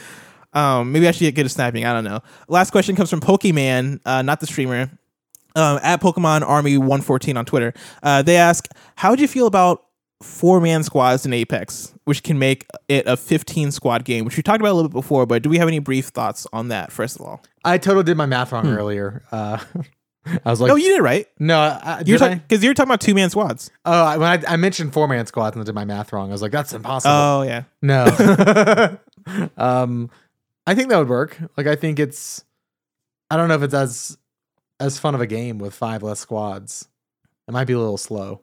[0.52, 1.86] Um, maybe I should get good at snapping.
[1.86, 2.20] I don't know.
[2.48, 4.92] Last question comes from Pokemon, uh, not the streamer.
[5.56, 7.76] Um, at Pokemon Army 114 on Twitter.
[8.02, 9.84] Uh, they ask, how would you feel about
[10.24, 14.44] four man squads in Apex, which can make it a 15 squad game, which we
[14.44, 16.92] talked about a little bit before, but do we have any brief thoughts on that,
[16.92, 17.44] first of all?
[17.66, 19.24] I totally did my math wrong earlier.
[19.32, 19.58] Uh,
[20.46, 21.28] I was like, no, you did right.
[21.38, 22.36] no, I, You're I?
[22.36, 23.70] because you're talking about two man squads.
[23.86, 26.30] Oh, I- when I, I mentioned four man squads and I did my math wrong,
[26.30, 27.14] I was like, that's impossible.
[27.14, 27.64] Oh yeah.
[27.82, 28.98] No.
[29.58, 30.10] um,
[30.66, 31.38] I think that would work.
[31.58, 32.44] Like, I think it's.
[33.30, 34.18] I don't know if it's as
[34.80, 36.88] as fun of a game with five less squads.
[37.48, 38.42] It might be a little slow,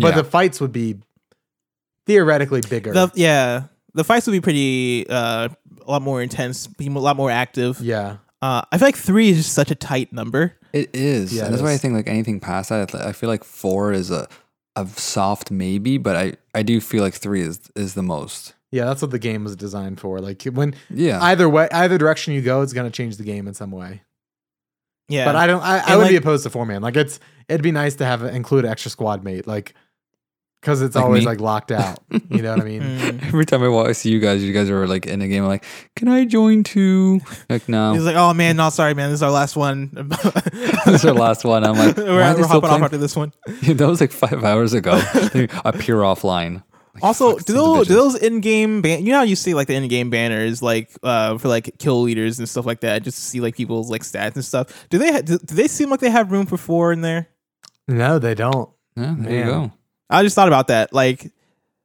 [0.00, 0.16] but yeah.
[0.22, 0.96] the fights would be
[2.06, 2.92] theoretically bigger.
[2.92, 3.64] The yeah.
[3.94, 5.48] The fights would be pretty uh
[5.86, 7.80] a lot more intense, be a lot more active.
[7.80, 10.54] yeah, Uh I feel like three is just such a tight number.
[10.72, 11.32] It is.
[11.34, 11.80] Yeah, and it that's why I is.
[11.82, 14.28] think like anything past that, I feel like four is a
[14.76, 18.54] a soft maybe, but I I do feel like three is is the most.
[18.70, 20.20] yeah, that's what the game was designed for.
[20.20, 21.20] Like when Yeah.
[21.22, 24.02] either way, either direction you go, it's gonna change the game in some way.
[25.08, 25.24] Yeah.
[25.24, 25.60] But I don't.
[25.62, 26.82] I, I And, would be like- opposed to four man.
[26.82, 29.48] Like it's it'd be nice to have include an extra squad mate.
[29.48, 29.74] Like
[30.60, 31.26] because it's Like always me?
[31.26, 31.98] like locked out.
[32.10, 32.82] You know what I mean?
[32.90, 33.22] Mm.
[33.28, 35.42] Every time I, wa- I see you guys, you guys are like in a game.
[35.44, 35.64] I'm like,
[35.96, 37.20] can I join too?
[37.48, 37.92] Like, no.
[37.92, 39.90] He's like, oh man, no, sorry, man, this is our last one.
[40.84, 41.64] this is our last one.
[41.64, 43.32] I'm like, we're why are they we're still hopping off after this one.
[43.46, 44.98] that was like five hours ago.
[45.32, 46.62] They appear offline.
[46.94, 49.74] Like, Also, do those, do those in-game ban- you know how you see like the
[49.74, 53.40] in-game banners like uh for like kill leaders and stuff like that just to see
[53.40, 54.86] like people's like stats and stuff.
[54.90, 57.28] Do they ha- do, do they seem like they have room for four in there?
[57.86, 58.68] No, they don't.
[58.96, 59.72] Yeah, there you go.
[60.10, 60.92] I just thought about that.
[60.92, 61.30] Like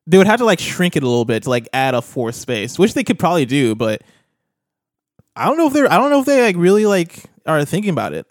[0.08, 2.36] they would have to like shrink it a little bit to like add a fourth
[2.36, 4.02] space, which they could probably do, but
[5.36, 7.92] I don't know if they're I don't know if they like really like are thinking
[7.92, 8.26] about it.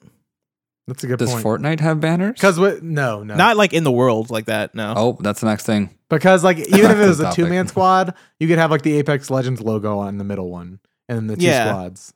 [0.86, 1.44] That's a good Does point.
[1.44, 2.34] Fortnite have banners?
[2.34, 2.82] Because what?
[2.82, 3.34] No, no.
[3.36, 4.74] Not like in the world like that.
[4.74, 4.92] No.
[4.96, 5.90] Oh, that's the next thing.
[6.10, 7.36] because like even if it was a Topic.
[7.36, 10.80] two man squad, you could have like the Apex Legends logo on the middle one,
[11.08, 11.70] and then the two Yeah.
[11.70, 12.12] squads.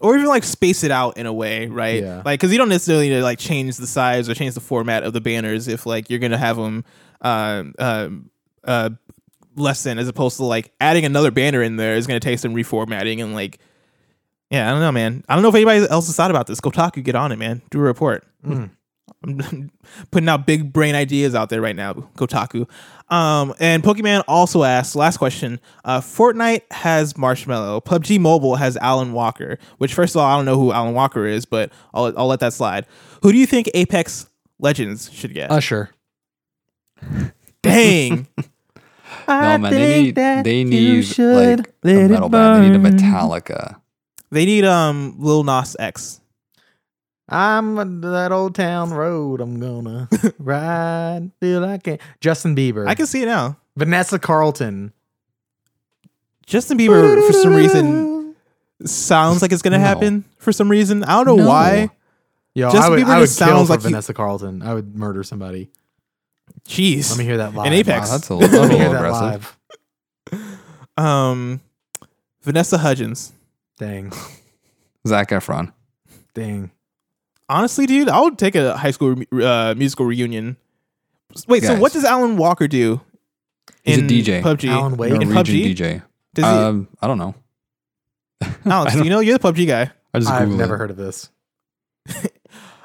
[0.00, 2.02] or even like space it out in a way, right?
[2.02, 2.22] Yeah.
[2.24, 5.02] Like, because you don't necessarily need to like change the size or change the format
[5.02, 6.84] of the banners if like you're gonna have them
[7.22, 8.08] uh, uh,
[8.64, 8.90] uh,
[9.56, 12.54] less than as opposed to like adding another banner in there is gonna take some
[12.54, 13.58] reformatting and like,
[14.50, 15.24] yeah, I don't know, man.
[15.28, 16.60] I don't know if anybody else has thought about this.
[16.60, 17.62] Kotaku, get on it, man.
[17.70, 18.26] Do a report.
[18.44, 18.70] Mm.
[19.24, 19.70] I'm
[20.10, 22.68] putting out big brain ideas out there right now, Kotaku.
[23.12, 27.84] Um, and Pokemon also asked, last question, uh, Fortnite has Marshmello.
[27.84, 31.26] PUBG Mobile has Alan Walker, which first of all, I don't know who Alan Walker
[31.26, 32.86] is, but I'll, I'll let that slide.
[33.22, 35.50] Who do you think Apex Legends should get?
[35.50, 35.90] Usher.
[37.62, 38.26] Dang.
[39.28, 42.64] No man, they need they need like a metal band.
[42.64, 43.76] They need a Metallica.
[44.30, 46.20] they need um Lil Nas X.
[47.28, 49.40] I'm that old town road.
[49.40, 50.08] I'm gonna
[50.40, 51.98] ride till I can.
[52.20, 52.86] Justin Bieber.
[52.88, 53.56] I can see it now.
[53.76, 54.92] Vanessa Carlton.
[56.46, 58.34] Justin Bieber, for some reason,
[58.84, 59.84] sounds like it's gonna No.
[59.84, 60.24] happen.
[60.38, 61.48] For some reason, I don't know No.
[61.48, 61.90] why.
[62.54, 64.62] Yo, Justin I would, Bieber I would just kill sounds for like you- Vanessa Carlton.
[64.62, 65.70] I would murder somebody.
[66.68, 67.10] Jeez.
[67.10, 67.66] Let me hear that live.
[67.66, 68.08] In Apex.
[68.08, 69.56] Wow, that's a, Let that's a me hear little that aggressive.
[70.32, 70.58] live.
[70.96, 71.60] Um,
[72.42, 73.32] Vanessa Hudgens.
[73.78, 74.12] Dang,
[75.06, 75.72] Zac Efron.
[76.34, 76.70] dang.
[77.48, 80.56] Honestly, dude, I would take a high school uh, musical reunion.
[81.48, 83.00] Wait, so what does Alan Walker do?
[83.84, 84.42] He's a in DJ.
[84.42, 84.68] PUBG.
[84.70, 85.12] Alan Wake?
[85.12, 85.74] in Norwegian PUBG.
[85.74, 86.02] DJ.
[86.34, 86.50] Does he?
[86.50, 87.34] Um, I don't know.
[88.64, 89.90] Alex, I, don't- you know you're the PUBG guy.
[90.14, 90.78] I just I've never it.
[90.78, 91.30] heard of this.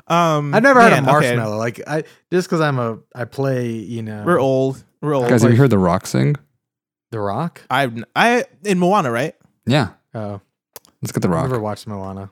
[0.08, 1.36] Um, I've never heard a man, okay.
[1.36, 1.58] Marshmello.
[1.58, 3.72] Like I just because I'm a I play.
[3.72, 4.84] You know, We're old.
[5.02, 5.28] We're old.
[5.30, 6.36] Guys, have you heard The Rock sing?
[7.12, 7.62] The Rock.
[7.70, 9.36] I've I in Moana, right?
[9.66, 10.40] Yeah, Oh,
[11.02, 11.40] let's get The Rock.
[11.40, 11.52] I've Rock.
[11.52, 12.32] never watched Moana.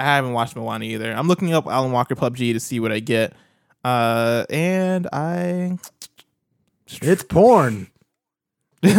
[0.00, 1.12] I haven't watched Moana either.
[1.12, 3.32] I'm looking up Alan Walker PUBG to see what I get.
[3.84, 5.78] Uh, and I
[7.02, 7.88] It's porn.
[8.84, 8.92] and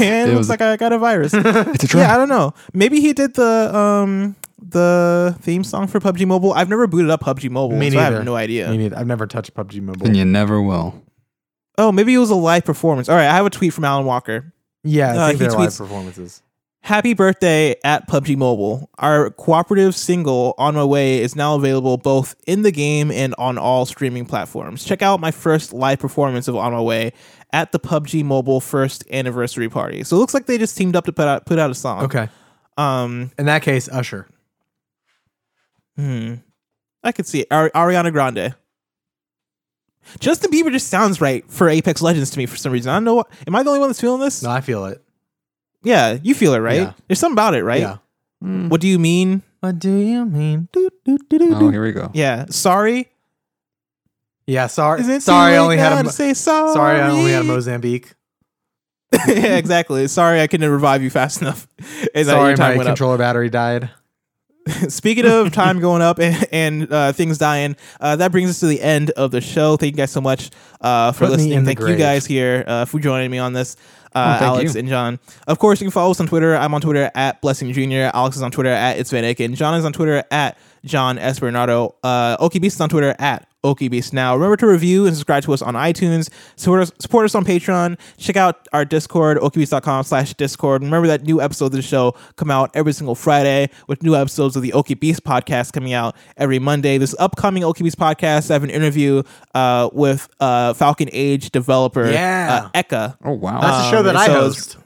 [0.00, 1.32] It looks was- like I got a virus.
[1.36, 2.08] It's a trap.
[2.08, 2.52] Yeah, I don't know.
[2.72, 6.52] Maybe he did the um the theme song for PUBG Mobile.
[6.52, 8.16] I've never booted up PUBG Mobile, Me so I neither.
[8.16, 8.68] have no idea.
[8.70, 8.96] Me neither.
[8.98, 10.06] I've never touched PUBG Mobile.
[10.06, 11.02] and you never will.
[11.78, 13.08] Oh, maybe it was a live performance.
[13.08, 14.52] All right, I have a tweet from Alan Walker.
[14.84, 16.42] yeah, I Uh, think he they're live tweets- performances.
[16.82, 18.88] Happy birthday at PUBG Mobile.
[18.98, 23.58] Our cooperative single On My Way is now available both in the game and on
[23.58, 24.82] all streaming platforms.
[24.84, 27.12] Check out my first live performance of On My Way
[27.52, 30.04] at the PUBG Mobile first anniversary party.
[30.04, 32.04] So it looks like they just teamed up to put out put out a song.
[32.04, 32.28] Okay.
[32.78, 34.26] Um In that case, Usher.
[36.00, 36.34] Hmm.
[37.02, 37.48] I could see it.
[37.50, 38.54] Ari- Ariana Grande.
[40.18, 42.90] Justin Bieber just sounds right for Apex Legends to me for some reason.
[42.90, 43.14] I don't know.
[43.16, 44.42] What, am I the only one that's feeling this?
[44.42, 45.02] No, I feel it.
[45.82, 46.80] Yeah, you feel it, right?
[46.80, 46.92] Yeah.
[47.06, 47.80] There's something about it, right?
[47.80, 47.96] Yeah.
[48.40, 49.42] What do you mean?
[49.60, 50.68] What do you mean?
[50.72, 51.70] Do, do, do, do, Oh, do.
[51.70, 52.10] here we go.
[52.14, 52.46] Yeah.
[52.48, 53.10] Sorry.
[54.46, 54.66] Yeah.
[54.66, 55.00] Sorry.
[55.02, 56.04] Is it sorry, I only had a.
[56.04, 56.72] Mo- say sorry.
[56.72, 58.14] sorry, I only had a Mozambique.
[59.28, 60.08] yeah, exactly.
[60.08, 61.66] Sorry, I couldn't revive you fast enough.
[62.14, 62.86] And that Sorry, your my went up.
[62.86, 63.90] controller battery died.
[64.88, 68.66] Speaking of time going up and, and uh, things dying, uh, that brings us to
[68.66, 69.76] the end of the show.
[69.76, 70.50] Thank you guys so much
[70.80, 71.52] uh, for Put me listening.
[71.58, 71.98] in the Thank you grave.
[71.98, 73.76] guys here uh, for joining me on this.
[73.76, 73.78] Uh,
[74.12, 74.80] Oh, thank Alex you.
[74.80, 75.18] and John.
[75.46, 76.56] Of course, you can follow us on Twitter.
[76.56, 78.10] I'm on Twitter at Blessing Jr.
[78.12, 79.54] Alex is on Twitter at It's Van Aken.
[79.54, 81.38] John is on Twitter at John S.
[81.40, 81.94] Bernardo.
[82.02, 84.14] Uh, OK Beast is on Twitter at OK Beast.
[84.14, 86.30] Now, remember to review and subscribe to us on iTunes.
[86.56, 87.98] Support us, support us on Patreon.
[88.16, 90.82] Check out our Discord, okbeast.com slash Discord.
[90.82, 94.56] Remember that new episodes of the show come out every single Friday with new episodes
[94.56, 96.96] of the OK Beast podcast coming out every Monday.
[96.96, 99.22] This upcoming OK Beast podcast, I have an interview
[99.54, 102.70] uh, with uh, Falcon Age developer Yeah.
[102.74, 103.16] uh, Eka.
[103.22, 103.60] Oh wow.
[103.60, 104.76] That's a show Um, that I so host.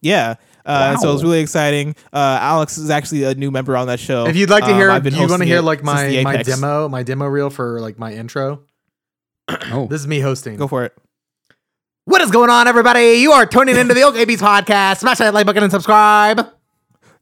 [0.00, 0.34] Yeah.
[0.66, 1.14] Uh, So Wow.
[1.14, 1.94] it's really exciting.
[2.12, 4.26] Uh, Alex is actually a new member on that show.
[4.26, 6.42] If you'd like to Um, hear, I've been you want to hear like my my
[6.42, 8.62] demo, my demo reel for like my intro.
[9.72, 10.56] oh, This is me hosting.
[10.56, 10.92] Go for it.
[12.04, 13.14] What is going on, everybody?
[13.14, 14.98] You are tuning into the OK Beast podcast.
[14.98, 16.46] Smash that like button and subscribe.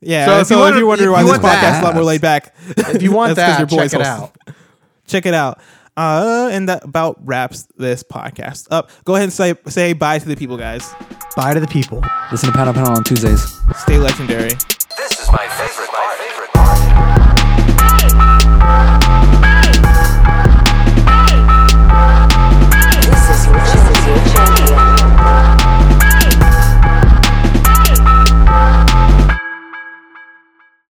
[0.00, 0.26] Yeah.
[0.26, 1.80] So So, if you if, wanna- you're wondering if why you this podcast that- is
[1.80, 4.36] a lot more laid back, If you want that's 'cause that, your check it out.
[5.06, 5.60] check it out.
[5.98, 8.88] Uh, and that about wraps this podcast up.
[9.04, 10.88] Go ahead and say say bye to the people, guys.
[11.34, 12.04] Bye to the people.
[12.30, 13.42] Listen to panel panel on Tuesdays.
[13.78, 14.50] Stay legendary.
[14.96, 15.90] This is my favorite.
[15.92, 17.58] My favorite
[23.10, 23.67] This is